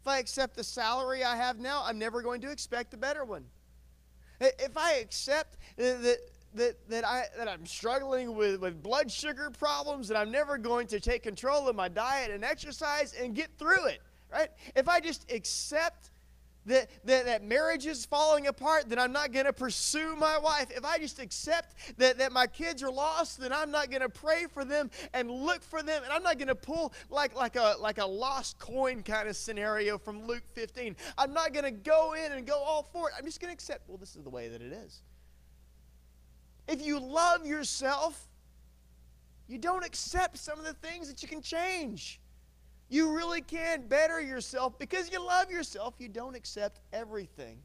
If 0.00 0.08
I 0.08 0.18
accept 0.18 0.56
the 0.56 0.64
salary 0.64 1.22
I 1.22 1.36
have 1.36 1.58
now, 1.58 1.82
I'm 1.84 1.98
never 1.98 2.22
going 2.22 2.40
to 2.42 2.50
expect 2.50 2.94
a 2.94 2.96
better 2.96 3.24
one. 3.24 3.44
If 4.40 4.76
I 4.76 4.94
accept 4.94 5.56
that, 5.76 6.18
that, 6.54 6.88
that, 6.88 7.04
I, 7.06 7.24
that 7.36 7.48
I'm 7.48 7.66
struggling 7.66 8.36
with, 8.36 8.60
with 8.60 8.82
blood 8.82 9.10
sugar 9.10 9.50
problems 9.50 10.08
that 10.08 10.16
I'm 10.16 10.30
never 10.30 10.58
going 10.58 10.86
to 10.88 11.00
take 11.00 11.22
control 11.22 11.68
of 11.68 11.76
my 11.76 11.88
diet 11.88 12.30
and 12.30 12.44
exercise 12.44 13.14
and 13.20 13.34
get 13.34 13.48
through 13.58 13.86
it, 13.86 14.00
right? 14.32 14.48
If 14.74 14.88
I 14.88 15.00
just 15.00 15.30
accept 15.30 16.10
that, 16.66 16.88
that, 17.04 17.26
that 17.26 17.44
marriage 17.44 17.86
is 17.86 18.04
falling 18.04 18.46
apart, 18.46 18.88
then 18.88 18.98
I'm 18.98 19.12
not 19.12 19.32
going 19.32 19.46
to 19.46 19.52
pursue 19.52 20.16
my 20.16 20.38
wife. 20.38 20.70
If 20.70 20.84
I 20.84 20.98
just 20.98 21.18
accept 21.18 21.98
that, 21.98 22.18
that 22.18 22.32
my 22.32 22.46
kids 22.46 22.82
are 22.82 22.90
lost, 22.90 23.38
then 23.38 23.52
I'm 23.52 23.70
not 23.70 23.90
going 23.90 24.02
to 24.02 24.08
pray 24.08 24.46
for 24.52 24.64
them 24.64 24.90
and 25.12 25.30
look 25.30 25.62
for 25.62 25.82
them. 25.82 26.02
And 26.02 26.12
I'm 26.12 26.22
not 26.22 26.38
going 26.38 26.48
to 26.48 26.54
pull 26.54 26.92
like, 27.10 27.34
like, 27.34 27.56
a, 27.56 27.74
like 27.80 27.98
a 27.98 28.06
lost 28.06 28.58
coin 28.58 29.02
kind 29.02 29.28
of 29.28 29.36
scenario 29.36 29.98
from 29.98 30.26
Luke 30.26 30.44
15. 30.54 30.96
I'm 31.18 31.32
not 31.32 31.52
going 31.52 31.64
to 31.64 31.70
go 31.70 32.14
in 32.14 32.32
and 32.32 32.46
go 32.46 32.58
all 32.58 32.82
for 32.82 33.08
it. 33.08 33.14
I'm 33.18 33.24
just 33.24 33.40
going 33.40 33.50
to 33.50 33.54
accept, 33.54 33.88
well, 33.88 33.98
this 33.98 34.16
is 34.16 34.22
the 34.22 34.30
way 34.30 34.48
that 34.48 34.62
it 34.62 34.72
is. 34.72 35.02
If 36.66 36.84
you 36.84 36.98
love 36.98 37.46
yourself, 37.46 38.28
you 39.46 39.58
don't 39.58 39.84
accept 39.84 40.38
some 40.38 40.58
of 40.58 40.64
the 40.64 40.72
things 40.72 41.08
that 41.08 41.22
you 41.22 41.28
can 41.28 41.42
change. 41.42 42.20
You 42.94 43.10
really 43.10 43.40
can 43.40 43.88
better 43.88 44.20
yourself 44.20 44.78
because 44.78 45.10
you 45.10 45.18
love 45.18 45.50
yourself. 45.50 45.94
You 45.98 46.08
don't 46.08 46.36
accept 46.36 46.78
everything. 46.92 47.58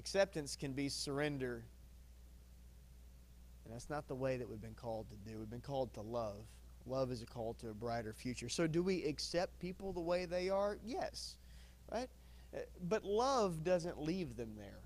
Acceptance 0.00 0.56
can 0.56 0.72
be 0.72 0.88
surrender. 0.88 1.62
And 3.64 3.72
that's 3.72 3.88
not 3.88 4.08
the 4.08 4.16
way 4.16 4.36
that 4.36 4.48
we've 4.50 4.60
been 4.60 4.74
called 4.74 5.06
to 5.10 5.30
do. 5.30 5.38
We've 5.38 5.48
been 5.48 5.60
called 5.60 5.94
to 5.94 6.00
love. 6.00 6.42
Love 6.86 7.12
is 7.12 7.22
a 7.22 7.26
call 7.26 7.54
to 7.60 7.68
a 7.68 7.72
brighter 7.72 8.12
future. 8.12 8.48
So, 8.48 8.66
do 8.66 8.82
we 8.82 9.04
accept 9.04 9.60
people 9.60 9.92
the 9.92 10.00
way 10.00 10.24
they 10.24 10.50
are? 10.50 10.76
Yes. 10.84 11.36
right? 11.92 12.08
Uh, 12.52 12.62
but 12.88 13.04
love 13.04 13.62
doesn't 13.62 14.02
leave 14.02 14.36
them 14.36 14.54
there. 14.56 14.80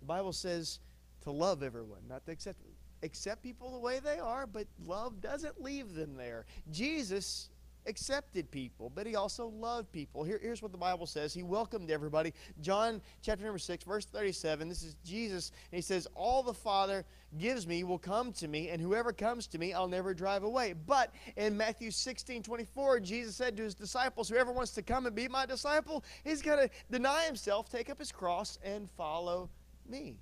The 0.00 0.06
Bible 0.06 0.32
says 0.32 0.78
to 1.24 1.30
love 1.30 1.62
everyone, 1.62 2.00
not 2.08 2.24
to 2.24 2.32
accept 2.32 2.58
accept 3.02 3.42
people 3.42 3.72
the 3.72 3.78
way 3.78 4.00
they 4.00 4.18
are, 4.18 4.46
but 4.46 4.66
love 4.86 5.20
doesn't 5.20 5.60
leave 5.60 5.94
them 5.94 6.16
there. 6.16 6.46
Jesus 6.70 7.50
accepted 7.86 8.50
people, 8.50 8.90
but 8.94 9.06
he 9.06 9.14
also 9.16 9.48
loved 9.48 9.90
people. 9.92 10.24
Here, 10.24 10.38
here's 10.42 10.62
what 10.62 10.72
the 10.72 10.78
Bible 10.78 11.06
says. 11.06 11.32
He 11.32 11.42
welcomed 11.42 11.90
everybody. 11.90 12.32
John 12.60 13.00
chapter 13.22 13.44
number 13.44 13.58
6, 13.58 13.84
verse 13.84 14.04
37. 14.06 14.68
This 14.68 14.82
is 14.82 14.96
Jesus, 15.04 15.52
and 15.70 15.76
he 15.76 15.82
says, 15.82 16.06
All 16.14 16.42
the 16.42 16.54
Father 16.54 17.04
gives 17.38 17.66
me 17.66 17.84
will 17.84 17.98
come 17.98 18.32
to 18.34 18.48
me, 18.48 18.68
and 18.68 18.80
whoever 18.80 19.12
comes 19.12 19.46
to 19.48 19.58
me, 19.58 19.72
I'll 19.72 19.88
never 19.88 20.14
drive 20.14 20.42
away. 20.42 20.74
But 20.86 21.12
in 21.36 21.56
Matthew 21.56 21.90
16, 21.90 22.42
24, 22.42 23.00
Jesus 23.00 23.36
said 23.36 23.56
to 23.56 23.62
his 23.62 23.74
disciples, 23.74 24.28
Whoever 24.28 24.52
wants 24.52 24.72
to 24.72 24.82
come 24.82 25.06
and 25.06 25.14
be 25.14 25.28
my 25.28 25.46
disciple, 25.46 26.04
he's 26.24 26.42
got 26.42 26.56
to 26.56 26.70
deny 26.90 27.24
himself, 27.24 27.68
take 27.68 27.90
up 27.90 27.98
his 27.98 28.12
cross, 28.12 28.58
and 28.64 28.88
follow 28.96 29.48
me. 29.88 30.18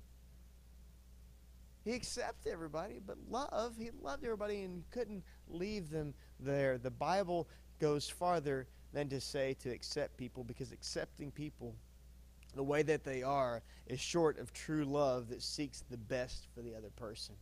He 1.85 1.93
accepted 1.93 2.51
everybody, 2.51 2.99
but 3.05 3.15
love, 3.29 3.75
he 3.77 3.91
loved 4.01 4.23
everybody 4.23 4.63
and 4.63 4.83
couldn't 4.89 5.23
leave 5.47 5.91
them 5.91 6.15
there. 6.39 6.79
The 6.79 6.89
Bible 6.89 7.47
goes 7.79 8.09
farther 8.09 8.67
than 8.91 9.07
to 9.09 9.21
say 9.21 9.55
to 9.61 9.69
accept 9.69 10.17
people 10.17 10.43
because 10.43 10.71
accepting 10.71 11.29
people 11.29 11.75
the 12.55 12.63
way 12.63 12.81
that 12.81 13.03
they 13.03 13.21
are 13.21 13.61
is 13.85 13.99
short 13.99 14.39
of 14.39 14.51
true 14.51 14.85
love 14.85 15.29
that 15.29 15.43
seeks 15.43 15.83
the 15.91 15.97
best 15.97 16.47
for 16.55 16.61
the 16.61 16.73
other 16.73 16.89
person. 16.95 17.35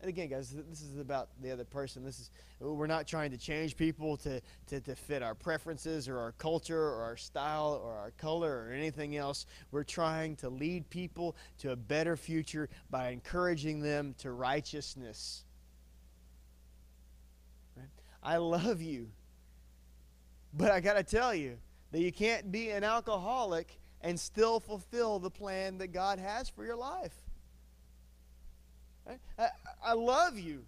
And 0.00 0.08
again, 0.08 0.28
guys, 0.28 0.54
this 0.70 0.80
is 0.80 0.98
about 0.98 1.28
the 1.42 1.50
other 1.50 1.64
person. 1.64 2.04
This 2.04 2.20
is 2.20 2.30
we're 2.60 2.86
not 2.86 3.06
trying 3.06 3.30
to 3.32 3.36
change 3.36 3.76
people 3.76 4.16
to, 4.18 4.40
to, 4.66 4.80
to 4.80 4.94
fit 4.94 5.22
our 5.22 5.34
preferences 5.34 6.08
or 6.08 6.18
our 6.18 6.32
culture 6.32 6.80
or 6.80 7.02
our 7.02 7.16
style 7.16 7.80
or 7.84 7.92
our 7.92 8.12
color 8.12 8.66
or 8.66 8.72
anything 8.72 9.16
else. 9.16 9.46
We're 9.70 9.84
trying 9.84 10.36
to 10.36 10.48
lead 10.48 10.88
people 10.90 11.36
to 11.58 11.72
a 11.72 11.76
better 11.76 12.16
future 12.16 12.68
by 12.90 13.10
encouraging 13.10 13.80
them 13.80 14.14
to 14.18 14.32
righteousness. 14.32 15.44
Right? 17.76 17.86
I 18.22 18.36
love 18.36 18.80
you. 18.80 19.08
But 20.54 20.70
I 20.70 20.80
got 20.80 20.94
to 20.94 21.02
tell 21.02 21.34
you 21.34 21.58
that 21.92 22.00
you 22.00 22.12
can't 22.12 22.50
be 22.50 22.70
an 22.70 22.84
alcoholic 22.84 23.80
and 24.00 24.18
still 24.18 24.60
fulfill 24.60 25.18
the 25.18 25.30
plan 25.30 25.78
that 25.78 25.88
God 25.88 26.18
has 26.18 26.48
for 26.48 26.64
your 26.64 26.76
life. 26.76 27.14
I, 29.38 29.48
I 29.84 29.92
love 29.94 30.38
you, 30.38 30.64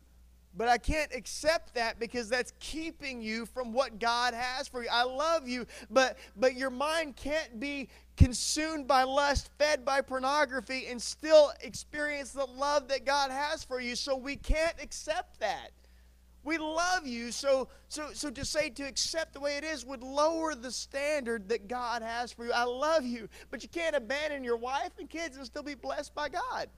but 0.57 0.69
I 0.69 0.79
can't 0.79 1.13
accept 1.15 1.75
that 1.75 1.99
because 1.99 2.29
that's 2.29 2.53
keeping 2.59 3.23
you 3.23 3.47
from 3.47 3.73
what 3.73 3.99
God 3.99 4.35
has 4.35 4.69
for 4.69 4.83
you. 4.83 4.89
I 4.91 5.05
love 5.05 5.49
you, 5.49 5.67
but 5.91 6.19
but 6.37 6.55
your 6.57 6.71
mind 6.71 7.17
can't 7.17 7.61
be 7.61 7.89
consumed 8.17 8.87
by 8.87 9.03
lust, 9.03 9.51
fed 9.59 9.85
by 9.85 10.01
pornography, 10.01 10.87
and 10.89 11.01
still 11.01 11.53
experience 11.61 12.33
the 12.33 12.47
love 12.47 12.89
that 12.89 13.05
God 13.05 13.31
has 13.31 13.65
for 13.65 13.81
you. 13.81 13.97
So 13.97 14.17
we 14.17 14.37
can't 14.37 14.75
accept 14.83 15.41
that. 15.41 15.71
We 16.43 16.57
love 16.57 17.07
you, 17.07 17.33
so 17.33 17.69
so 17.89 18.11
so 18.15 18.31
to 18.31 18.45
say 18.45 18.71
to 18.71 18.83
accept 18.85 19.35
the 19.35 19.41
way 19.41 19.59
it 19.59 19.65
is 19.65 19.85
would 19.85 20.03
lower 20.03 20.55
the 20.55 20.73
standard 20.73 21.49
that 21.51 21.69
God 21.69 22.01
has 22.01 22.33
for 22.33 22.47
you. 22.47 22.53
I 22.53 22.65
love 22.65 23.05
you, 23.05 23.29
but 23.51 23.63
you 23.63 23.69
can't 23.69 23.95
abandon 23.95 24.43
your 24.43 24.57
wife 24.57 24.93
and 24.99 25.09
kids 25.09 25.37
and 25.37 25.45
still 25.45 25.63
be 25.63 25.75
blessed 25.75 26.15
by 26.15 26.31
God. 26.31 26.71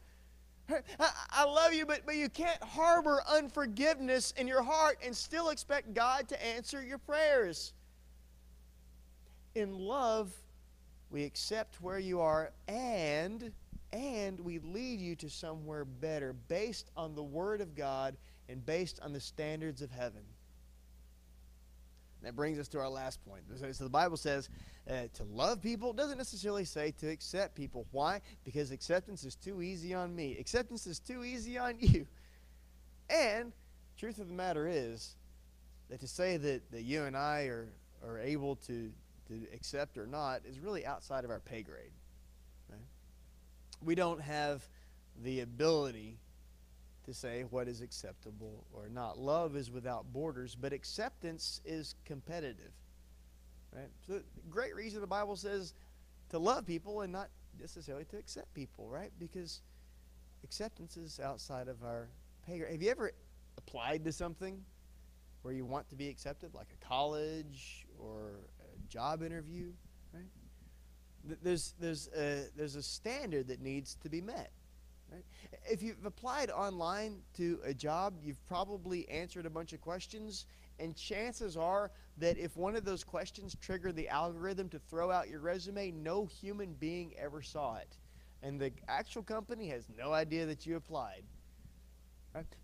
I 1.31 1.45
love 1.45 1.73
you, 1.73 1.87
but, 1.87 2.03
but 2.07 2.17
you 2.17 2.29
can't 2.29 2.63
harbor 2.63 3.23
unforgiveness 3.29 4.33
in 4.37 4.47
your 4.47 4.63
heart 4.63 4.99
and 5.05 5.17
still 5.17 5.51
expect 5.51 5.95
God 5.95 6.29
to 6.29 6.47
answer 6.47 6.83
your 6.83 6.99
prayers. 6.99 7.73
In 9.55 9.79
love, 9.79 10.33
we 11.11 11.25
accept 11.25 11.81
where 11.81 11.99
you 11.99 12.21
are 12.21 12.53
and 12.69 13.53
and 13.93 14.41
we 14.41 14.59
lead 14.61 15.01
you 15.01 15.15
to 15.17 15.29
somewhere 15.29 15.85
better 15.85 16.35
based 16.49 16.91
on 16.97 17.15
the 17.15 17.23
word 17.23 17.61
of 17.61 17.75
God 17.75 18.17
and 18.49 18.65
based 18.65 18.99
on 19.03 19.13
the 19.13 19.21
standards 19.21 19.83
of 19.83 19.91
heaven. 19.91 20.23
That 22.23 22.37
brings 22.37 22.59
us 22.59 22.69
to 22.69 22.79
our 22.79 22.89
last 22.89 23.21
point. 23.27 23.43
So 23.73 23.85
the 23.85 23.91
Bible 23.91 24.17
says 24.17 24.49
uh, 24.89 25.03
to 25.15 25.25
love 25.25 25.61
people 25.61 25.93
doesn't 25.93 26.19
necessarily 26.19 26.65
say 26.65 26.93
to 27.01 27.09
accept 27.09 27.55
people. 27.55 27.87
Why? 27.91 28.21
Because 28.45 28.71
acceptance 28.71 29.25
is 29.25 29.35
too 29.35 29.63
easy 29.63 29.95
on 29.95 30.15
me. 30.15 30.37
Acceptance 30.39 30.87
is 30.87 30.99
too 30.99 31.25
easy 31.25 31.59
on 31.59 31.77
you. 31.81 32.07
And 33.11 33.53
truth 33.99 34.19
of 34.19 34.29
the 34.29 34.35
matter 34.35 34.69
is 34.69 35.17
that 35.91 36.01
to 36.01 36.09
say 36.09 36.37
that, 36.37 36.71
that 36.71 36.83
you 36.83 37.05
and 37.05 37.17
I 37.17 37.43
are, 37.43 37.69
are 38.07 38.19
able 38.19 38.57
to, 38.57 38.91
to 39.29 39.47
accept 39.53 39.99
or 39.99 40.07
not 40.07 40.43
is 40.49 40.59
really 40.59 40.87
outside 40.87 41.25
of 41.25 41.31
our 41.31 41.41
pay 41.41 41.63
grade. 41.63 41.93
Right? 42.69 42.79
We 43.85 43.95
don't 43.95 44.21
have 44.21 44.67
the 45.23 45.41
ability 45.41 46.19
to 47.05 47.15
say 47.15 47.45
what 47.51 47.69
is 47.69 47.81
acceptable 47.81 48.65
or 48.73 48.89
not. 48.89 49.19
Love 49.19 49.57
is 49.57 49.71
without 49.71 50.13
borders, 50.13 50.55
but 50.55 50.73
acceptance 50.73 51.61
is 51.65 51.95
competitive. 52.05 52.73
Right? 53.75 53.89
So 54.07 54.21
great 54.51 54.75
reason 54.75 55.01
the 55.01 55.07
Bible 55.07 55.37
says 55.37 55.75
to 56.31 56.39
love 56.39 56.67
people 56.67 57.01
and 57.03 57.13
not 57.13 57.29
necessarily 57.61 58.05
to 58.07 58.17
accept 58.17 58.53
people, 58.55 58.89
right? 58.89 59.11
Because 59.19 59.63
acceptance 60.45 60.97
is 60.97 61.21
outside 61.21 61.69
of 61.69 61.83
our 61.83 62.09
pay 62.47 62.59
grade. 62.59 62.73
Have 62.73 62.83
you 62.83 62.91
ever 62.91 63.13
applied 63.57 64.05
to 64.05 64.13
something 64.13 64.63
where 65.43 65.55
you 65.55 65.65
want 65.65 65.89
to 65.89 65.95
be 65.95 66.09
accepted, 66.09 66.55
like 66.55 66.69
a 66.81 66.87
college 66.87 67.87
or 67.99 68.41
a 68.61 68.89
job 68.89 69.23
interview, 69.23 69.73
right? 70.13 70.25
There's, 71.43 71.75
there's, 71.81 72.09
a, 72.17 72.45
there's 72.57 72.77
a 72.77 72.83
standard 72.83 73.49
that 73.49 73.61
needs 73.61 73.97
to 74.03 74.09
be 74.09 74.21
met. 74.21 74.51
Right? 75.13 75.25
If 75.71 75.83
you've 75.83 76.07
applied 76.07 76.51
online 76.51 77.19
to 77.37 77.59
a 77.65 77.75
job, 77.75 78.15
you've 78.23 78.45
probably 78.47 79.09
answered 79.11 79.45
a 79.45 79.51
bunch 79.51 79.73
of 79.73 79.81
questions, 79.81 80.47
and 80.79 80.97
chances 80.97 81.57
are 81.57 81.91
that 82.19 82.39
if 82.39 82.57
one 82.57 82.77
of 82.77 82.85
those 82.85 83.05
questions 83.05 83.55
triggered 83.61 83.97
the 83.97 84.09
algorithm 84.09 84.69
to 84.71 84.79
throw 84.79 85.11
out 85.11 85.29
your 85.29 85.41
resume, 85.41 85.91
no 85.91 86.25
human 86.25 86.73
being 86.75 87.13
ever 87.19 87.43
saw 87.43 87.77
it. 87.77 87.99
And 88.43 88.59
the 88.59 88.73
actual 88.89 89.23
company 89.23 89.69
has 89.69 89.87
no 89.99 90.13
idea 90.13 90.47
that 90.47 90.67
you 90.67 90.77
applied. 90.77 91.25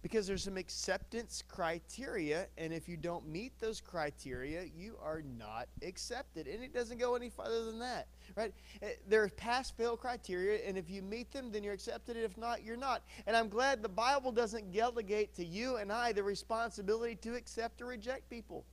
Because 0.00 0.26
there's 0.26 0.44
some 0.44 0.56
acceptance 0.56 1.42
criteria, 1.46 2.46
and 2.56 2.72
if 2.72 2.88
you 2.88 2.96
don't 2.96 3.28
meet 3.28 3.52
those 3.60 3.82
criteria, 3.82 4.64
you 4.64 4.96
are 5.02 5.22
not 5.36 5.68
accepted. 5.82 6.46
And 6.46 6.62
it 6.62 6.72
doesn't 6.72 6.98
go 6.98 7.14
any 7.14 7.28
further 7.28 7.66
than 7.66 7.78
that, 7.80 8.08
right? 8.34 8.54
Eh, 8.80 8.92
there 9.06 9.22
are 9.22 9.28
pass-fail 9.28 9.98
criteria, 9.98 10.66
and 10.66 10.78
if 10.78 10.88
you 10.88 11.02
meet 11.02 11.30
them, 11.32 11.52
then 11.52 11.62
you're 11.62 11.74
accepted. 11.74 12.16
If 12.16 12.38
not, 12.38 12.64
you're 12.64 12.78
not. 12.78 13.02
And 13.26 13.36
I'm 13.36 13.50
glad 13.50 13.82
the 13.82 13.90
Bible 13.90 14.32
doesn't 14.32 14.72
delegate 14.72 15.34
to 15.34 15.44
you 15.44 15.76
and 15.76 15.92
I 15.92 16.12
the 16.12 16.22
responsibility 16.22 17.16
to 17.16 17.34
accept 17.34 17.82
or 17.82 17.86
reject 17.86 18.30
people. 18.30 18.64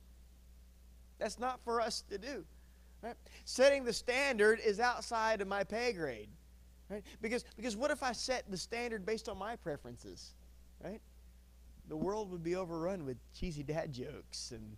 That's 1.18 1.38
not 1.38 1.60
for 1.62 1.80
us 1.80 2.04
to 2.08 2.16
do. 2.16 2.44
Right? 3.02 3.16
Setting 3.44 3.84
the 3.84 3.92
standard 3.92 4.60
is 4.64 4.80
outside 4.80 5.42
of 5.42 5.48
my 5.48 5.62
pay 5.62 5.92
grade. 5.92 6.28
Right? 6.88 7.02
Because, 7.20 7.44
because 7.56 7.76
what 7.76 7.90
if 7.90 8.02
I 8.02 8.12
set 8.12 8.50
the 8.50 8.56
standard 8.56 9.04
based 9.04 9.28
on 9.28 9.36
my 9.36 9.56
preferences? 9.56 10.34
Right? 10.82 11.00
The 11.88 11.96
world 11.96 12.30
would 12.32 12.42
be 12.42 12.56
overrun 12.56 13.04
with 13.04 13.16
cheesy 13.32 13.62
dad 13.62 13.92
jokes 13.92 14.52
and 14.52 14.76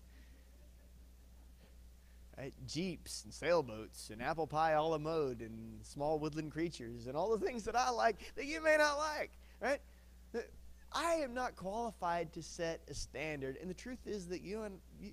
right, 2.36 2.52
jeeps 2.66 3.24
and 3.24 3.32
sailboats 3.32 4.10
and 4.10 4.22
apple 4.22 4.46
pie 4.46 4.72
a 4.72 4.82
la 4.82 4.98
mode 4.98 5.40
and 5.40 5.84
small 5.84 6.18
woodland 6.18 6.52
creatures 6.52 7.06
and 7.06 7.16
all 7.16 7.36
the 7.36 7.44
things 7.44 7.64
that 7.64 7.74
I 7.74 7.90
like 7.90 8.16
that 8.36 8.44
you 8.44 8.62
may 8.62 8.76
not 8.76 8.98
like, 8.98 9.30
right? 9.60 9.80
I 10.92 11.14
am 11.16 11.34
not 11.34 11.54
qualified 11.56 12.32
to 12.32 12.42
set 12.42 12.80
a 12.88 12.94
standard, 12.94 13.58
and 13.60 13.68
the 13.68 13.74
truth 13.74 14.06
is 14.06 14.26
that 14.28 14.42
you 14.42 14.62
and 14.62 14.78
you, 15.00 15.12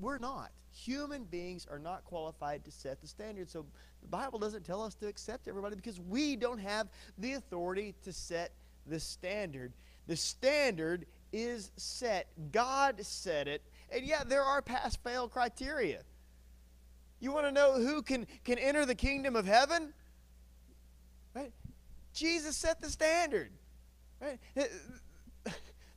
we're 0.00 0.18
not. 0.18 0.50
Human 0.72 1.24
beings 1.24 1.66
are 1.70 1.78
not 1.78 2.04
qualified 2.04 2.64
to 2.66 2.70
set 2.70 3.00
the 3.00 3.06
standard. 3.06 3.48
So 3.48 3.64
the 4.02 4.08
Bible 4.08 4.38
doesn't 4.38 4.64
tell 4.64 4.82
us 4.82 4.94
to 4.96 5.06
accept 5.06 5.48
everybody 5.48 5.74
because 5.74 5.98
we 6.00 6.36
don't 6.36 6.58
have 6.58 6.88
the 7.16 7.32
authority 7.32 7.94
to 8.02 8.12
set 8.12 8.52
the 8.86 9.00
standard. 9.00 9.72
The 10.06 10.16
standard 10.16 11.06
is 11.32 11.70
set. 11.76 12.28
God 12.52 13.04
set 13.04 13.48
it. 13.48 13.62
And 13.90 14.04
yeah, 14.04 14.24
there 14.24 14.42
are 14.42 14.62
pass 14.62 14.96
fail 14.96 15.28
criteria. 15.28 16.02
You 17.20 17.32
want 17.32 17.46
to 17.46 17.52
know 17.52 17.74
who 17.74 18.02
can, 18.02 18.26
can 18.44 18.58
enter 18.58 18.84
the 18.84 18.94
kingdom 18.94 19.36
of 19.36 19.46
heaven? 19.46 19.92
Right? 21.34 21.52
Jesus 22.12 22.56
set 22.56 22.80
the 22.80 22.90
standard. 22.90 23.50
Right? 24.20 24.38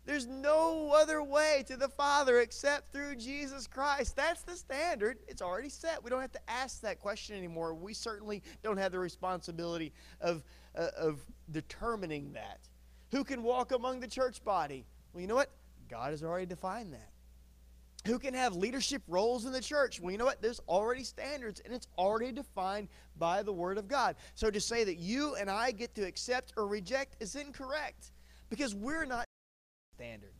There's 0.05 0.25
no 0.25 0.91
other 0.91 1.21
way 1.21 1.63
to 1.67 1.77
the 1.77 1.87
Father 1.87 2.39
except 2.39 2.91
through 2.91 3.17
Jesus 3.17 3.67
Christ. 3.67 4.15
That's 4.15 4.41
the 4.41 4.55
standard. 4.55 5.19
It's 5.27 5.41
already 5.41 5.69
set. 5.69 6.03
We 6.03 6.09
don't 6.09 6.21
have 6.21 6.31
to 6.31 6.49
ask 6.49 6.81
that 6.81 6.99
question 6.99 7.37
anymore. 7.37 7.75
We 7.75 7.93
certainly 7.93 8.41
don't 8.63 8.77
have 8.77 8.91
the 8.91 8.97
responsibility 8.97 9.93
of, 10.19 10.43
uh, 10.75 10.87
of 10.97 11.19
determining 11.51 12.33
that. 12.33 12.59
Who 13.11 13.23
can 13.23 13.43
walk 13.43 13.71
among 13.71 13.99
the 13.99 14.07
church 14.07 14.43
body? 14.43 14.85
Well, 15.13 15.21
you 15.21 15.27
know 15.27 15.35
what? 15.35 15.49
God 15.89 16.11
has 16.11 16.23
already 16.23 16.45
defined 16.45 16.93
that. 16.93 17.11
who 18.05 18.17
can 18.17 18.33
have 18.33 18.55
leadership 18.55 19.01
roles 19.07 19.45
in 19.45 19.51
the 19.51 19.61
church. 19.61 19.99
Well, 19.99 20.11
you 20.11 20.17
know 20.17 20.25
what? 20.25 20.41
There's 20.41 20.61
already 20.67 21.03
standards, 21.03 21.61
and 21.63 21.73
it's 21.73 21.87
already 21.97 22.31
defined 22.31 22.87
by 23.17 23.43
the 23.43 23.51
Word 23.51 23.77
of 23.77 23.87
God. 23.87 24.15
So 24.35 24.49
to 24.49 24.61
say 24.61 24.83
that 24.85 24.97
you 24.97 25.35
and 25.35 25.49
I 25.49 25.71
get 25.71 25.95
to 25.95 26.03
accept 26.03 26.53
or 26.55 26.67
reject 26.67 27.17
is 27.19 27.35
incorrect 27.35 28.11
because 28.49 28.73
we're 28.73 29.05
not 29.05 29.25
standard. 29.95 30.33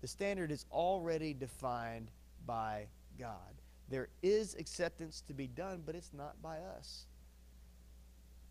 The 0.00 0.08
standard 0.08 0.50
is 0.50 0.66
already 0.72 1.34
defined 1.34 2.10
by 2.46 2.86
God. 3.18 3.36
There 3.88 4.08
is 4.22 4.56
acceptance 4.58 5.22
to 5.28 5.34
be 5.34 5.46
done, 5.46 5.82
but 5.86 5.94
it's 5.94 6.10
not 6.12 6.40
by 6.42 6.58
us. 6.58 7.06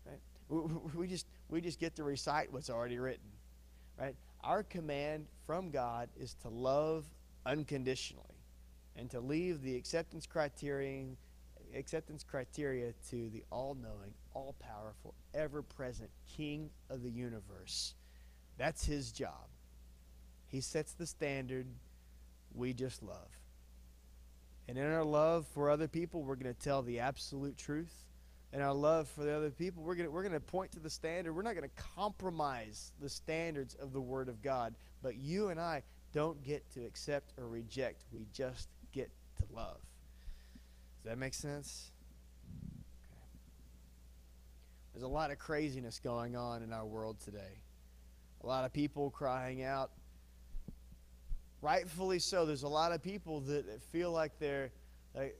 Right? 0.06 0.20
We 0.94 1.06
just 1.06 1.26
we 1.52 1.60
just 1.60 1.78
get 1.78 1.94
to 1.96 2.02
recite 2.02 2.52
what's 2.52 2.70
already 2.70 2.98
written. 2.98 3.28
Right? 4.00 4.16
Our 4.42 4.62
command 4.62 5.26
from 5.46 5.70
God 5.70 6.08
is 6.18 6.34
to 6.42 6.48
love 6.48 7.04
unconditionally 7.44 8.24
and 8.96 9.10
to 9.10 9.20
leave 9.20 9.62
the 9.62 9.76
acceptance 9.76 10.26
criterion 10.26 11.16
acceptance 11.74 12.22
criteria 12.22 12.92
to 13.08 13.30
the 13.30 13.42
all-knowing, 13.50 14.12
all-powerful, 14.34 15.14
ever-present 15.32 16.10
king 16.36 16.68
of 16.90 17.02
the 17.02 17.10
universe. 17.10 17.94
That's 18.58 18.84
his 18.84 19.10
job. 19.10 19.48
He 20.48 20.60
sets 20.60 20.92
the 20.92 21.06
standard. 21.06 21.66
We 22.54 22.74
just 22.74 23.02
love. 23.02 23.30
And 24.68 24.76
in 24.76 24.84
our 24.84 25.02
love 25.02 25.46
for 25.54 25.70
other 25.70 25.88
people, 25.88 26.22
we're 26.22 26.36
going 26.36 26.54
to 26.54 26.60
tell 26.62 26.82
the 26.82 27.00
absolute 27.00 27.56
truth. 27.56 27.94
In 28.52 28.60
our 28.60 28.74
love 28.74 29.08
for 29.08 29.24
the 29.24 29.34
other 29.34 29.50
people, 29.50 29.82
we're 29.82 29.94
going 29.94 30.12
we're 30.12 30.22
going 30.22 30.34
to 30.34 30.40
point 30.40 30.72
to 30.72 30.80
the 30.80 30.90
standard. 30.90 31.32
We're 31.32 31.42
not 31.42 31.54
going 31.54 31.68
to 31.68 31.82
compromise 31.96 32.92
the 33.00 33.08
standards 33.08 33.74
of 33.74 33.92
the 33.92 34.00
Word 34.00 34.28
of 34.28 34.42
God. 34.42 34.74
But 35.02 35.16
you 35.16 35.48
and 35.48 35.58
I 35.58 35.82
don't 36.12 36.42
get 36.42 36.70
to 36.74 36.84
accept 36.84 37.32
or 37.38 37.48
reject. 37.48 38.04
We 38.12 38.26
just 38.32 38.68
get 38.92 39.10
to 39.38 39.44
love. 39.54 39.78
Does 41.02 41.10
that 41.10 41.18
make 41.18 41.32
sense? 41.32 41.90
Okay. 43.04 43.20
There's 44.92 45.02
a 45.02 45.08
lot 45.08 45.30
of 45.30 45.38
craziness 45.38 45.98
going 45.98 46.36
on 46.36 46.62
in 46.62 46.74
our 46.74 46.84
world 46.84 47.20
today. 47.20 47.62
A 48.44 48.46
lot 48.46 48.66
of 48.66 48.72
people 48.72 49.10
crying 49.10 49.62
out. 49.62 49.92
Rightfully 51.62 52.18
so. 52.18 52.44
There's 52.44 52.64
a 52.64 52.68
lot 52.68 52.92
of 52.92 53.02
people 53.02 53.40
that 53.42 53.80
feel 53.92 54.12
like 54.12 54.38
they're 54.38 54.72
like, 55.14 55.36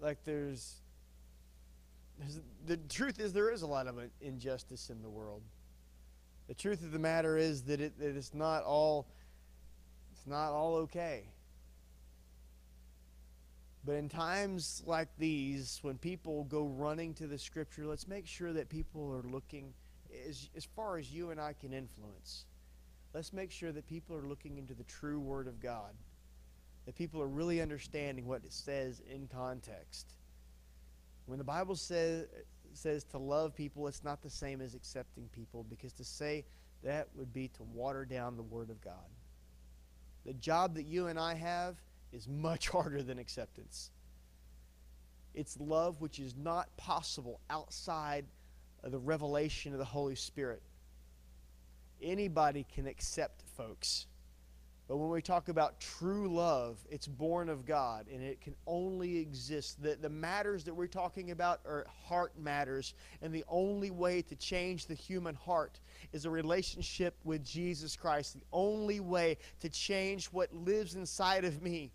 like 0.00 0.18
there's 0.24 0.81
the 2.66 2.76
truth 2.76 3.20
is 3.20 3.32
there 3.32 3.50
is 3.50 3.62
a 3.62 3.66
lot 3.66 3.86
of 3.86 3.98
injustice 4.20 4.90
in 4.90 5.02
the 5.02 5.10
world. 5.10 5.42
The 6.48 6.54
truth 6.54 6.82
of 6.82 6.92
the 6.92 6.98
matter 6.98 7.36
is 7.36 7.62
that, 7.62 7.80
it, 7.80 7.98
that 7.98 8.16
it's 8.16 8.34
not 8.34 8.62
all 8.64 9.06
it's 10.12 10.26
not 10.26 10.52
all 10.52 10.76
okay. 10.76 11.24
But 13.84 13.94
in 13.94 14.08
times 14.08 14.82
like 14.86 15.08
these, 15.18 15.80
when 15.82 15.98
people 15.98 16.44
go 16.44 16.66
running 16.66 17.14
to 17.14 17.26
the 17.26 17.38
scripture, 17.38 17.86
let's 17.86 18.06
make 18.06 18.26
sure 18.26 18.52
that 18.52 18.68
people 18.68 19.12
are 19.12 19.28
looking 19.28 19.72
as, 20.28 20.48
as 20.56 20.64
far 20.64 20.98
as 20.98 21.12
you 21.12 21.30
and 21.30 21.40
I 21.40 21.54
can 21.54 21.72
influence. 21.72 22.44
Let's 23.12 23.32
make 23.32 23.50
sure 23.50 23.72
that 23.72 23.86
people 23.88 24.14
are 24.16 24.26
looking 24.26 24.58
into 24.58 24.74
the 24.74 24.84
true 24.84 25.18
Word 25.18 25.48
of 25.48 25.60
God, 25.60 25.92
that 26.86 26.94
people 26.94 27.20
are 27.20 27.26
really 27.26 27.60
understanding 27.60 28.26
what 28.26 28.44
it 28.44 28.52
says 28.52 29.02
in 29.12 29.26
context. 29.26 30.12
When 31.26 31.38
the 31.38 31.44
Bible 31.44 31.76
says, 31.76 32.26
says 32.72 33.04
to 33.04 33.18
love 33.18 33.54
people, 33.54 33.86
it's 33.88 34.04
not 34.04 34.22
the 34.22 34.30
same 34.30 34.60
as 34.60 34.74
accepting 34.74 35.28
people, 35.32 35.64
because 35.68 35.92
to 35.94 36.04
say 36.04 36.44
that 36.82 37.08
would 37.14 37.32
be 37.32 37.48
to 37.48 37.62
water 37.62 38.04
down 38.04 38.36
the 38.36 38.42
Word 38.42 38.70
of 38.70 38.80
God. 38.80 38.94
The 40.24 40.34
job 40.34 40.74
that 40.74 40.84
you 40.84 41.08
and 41.08 41.18
I 41.18 41.34
have 41.34 41.76
is 42.12 42.28
much 42.28 42.68
harder 42.70 43.02
than 43.02 43.18
acceptance. 43.18 43.90
It's 45.34 45.58
love 45.58 46.00
which 46.00 46.18
is 46.18 46.34
not 46.36 46.76
possible 46.76 47.40
outside 47.48 48.26
of 48.82 48.92
the 48.92 48.98
revelation 48.98 49.72
of 49.72 49.78
the 49.78 49.84
Holy 49.84 50.14
Spirit. 50.14 50.62
Anybody 52.02 52.66
can 52.74 52.86
accept 52.86 53.42
folks. 53.56 54.06
But 54.92 54.98
when 54.98 55.08
we 55.08 55.22
talk 55.22 55.48
about 55.48 55.80
true 55.80 56.28
love, 56.28 56.76
it's 56.90 57.06
born 57.06 57.48
of 57.48 57.64
God 57.64 58.08
and 58.12 58.22
it 58.22 58.42
can 58.42 58.54
only 58.66 59.16
exist. 59.16 59.82
The, 59.82 59.96
the 59.98 60.10
matters 60.10 60.64
that 60.64 60.74
we're 60.74 60.86
talking 60.86 61.30
about 61.30 61.60
are 61.64 61.86
heart 62.04 62.34
matters. 62.38 62.92
And 63.22 63.34
the 63.34 63.42
only 63.48 63.90
way 63.90 64.20
to 64.20 64.36
change 64.36 64.84
the 64.84 64.94
human 64.94 65.34
heart 65.34 65.80
is 66.12 66.26
a 66.26 66.30
relationship 66.30 67.14
with 67.24 67.42
Jesus 67.42 67.96
Christ. 67.96 68.34
The 68.34 68.44
only 68.52 69.00
way 69.00 69.38
to 69.60 69.70
change 69.70 70.26
what 70.26 70.52
lives 70.54 70.94
inside 70.94 71.46
of 71.46 71.62
me 71.62 71.90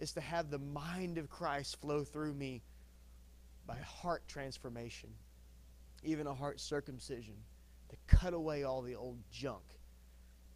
is 0.00 0.10
to 0.14 0.20
have 0.20 0.50
the 0.50 0.58
mind 0.58 1.16
of 1.16 1.30
Christ 1.30 1.80
flow 1.80 2.02
through 2.02 2.34
me 2.34 2.60
by 3.68 3.76
heart 3.76 4.26
transformation, 4.26 5.10
even 6.02 6.26
a 6.26 6.34
heart 6.34 6.58
circumcision, 6.58 7.36
to 7.88 7.94
cut 8.08 8.34
away 8.34 8.64
all 8.64 8.82
the 8.82 8.96
old 8.96 9.18
junk 9.30 9.62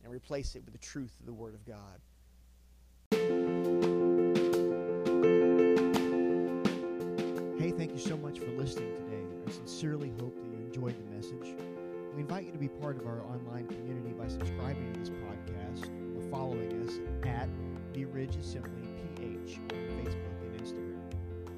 and 0.05 0.13
replace 0.13 0.55
it 0.55 0.65
with 0.65 0.75
the 0.75 0.79
truth 0.79 1.17
of 1.19 1.27
the 1.27 1.33
Word 1.33 1.55
of 1.55 1.65
God. 1.65 2.01
Hey, 7.59 7.71
thank 7.71 7.93
you 7.93 7.99
so 7.99 8.17
much 8.17 8.39
for 8.39 8.51
listening 8.53 8.95
today. 8.95 9.25
I 9.47 9.51
sincerely 9.51 10.13
hope 10.21 10.37
that 10.37 10.47
you 10.47 10.59
enjoyed 10.67 10.97
the 10.99 11.17
message. 11.17 11.57
We 12.15 12.21
invite 12.21 12.45
you 12.45 12.53
to 12.53 12.59
be 12.59 12.69
part 12.69 12.97
of 12.97 13.07
our 13.07 13.23
online 13.23 13.67
community 13.67 14.13
by 14.13 14.29
subscribing 14.29 14.93
to 14.93 15.01
this 15.01 15.11
podcast 15.11 15.89
or 16.17 16.31
following 16.31 16.87
us 16.87 17.01
at 17.27 17.49
The 17.95 18.05
Ridge 18.05 18.37
Assembly 18.37 18.89
PH 19.17 19.59
on 19.73 19.79
Facebook 19.99 20.43
and 20.43 20.61
Instagram. 20.61 21.01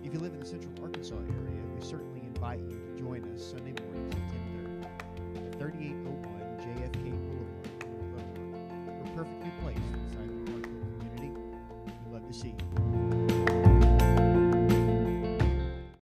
If 0.05 0.15
you 0.15 0.21
live 0.21 0.35
in 0.35 0.41
the 0.41 0.47
Central 0.47 0.73
Arkansas 0.83 1.17
area, 1.17 1.63
we 1.75 1.85
certainly 1.85 2.21
invite 2.21 2.61
you 2.61 2.79
to 2.79 3.03
join 3.03 3.25
us 3.35 3.43
Sunday 3.45 3.75
mornings 3.83 4.15
at 4.15 4.29
10:30 4.31 4.87
at 5.37 5.59
3801 5.59 6.47
JFK 6.61 7.26
perfectly 9.17 9.51
placed 9.63 9.79
inside 9.79 10.29
the 10.29 10.53
Park 10.53 10.67
Hill 10.67 10.85
community. 10.99 11.33
We'd 11.87 12.13
love 12.13 12.27
to 12.27 12.35
see 12.35 12.49
you. 12.49 13.06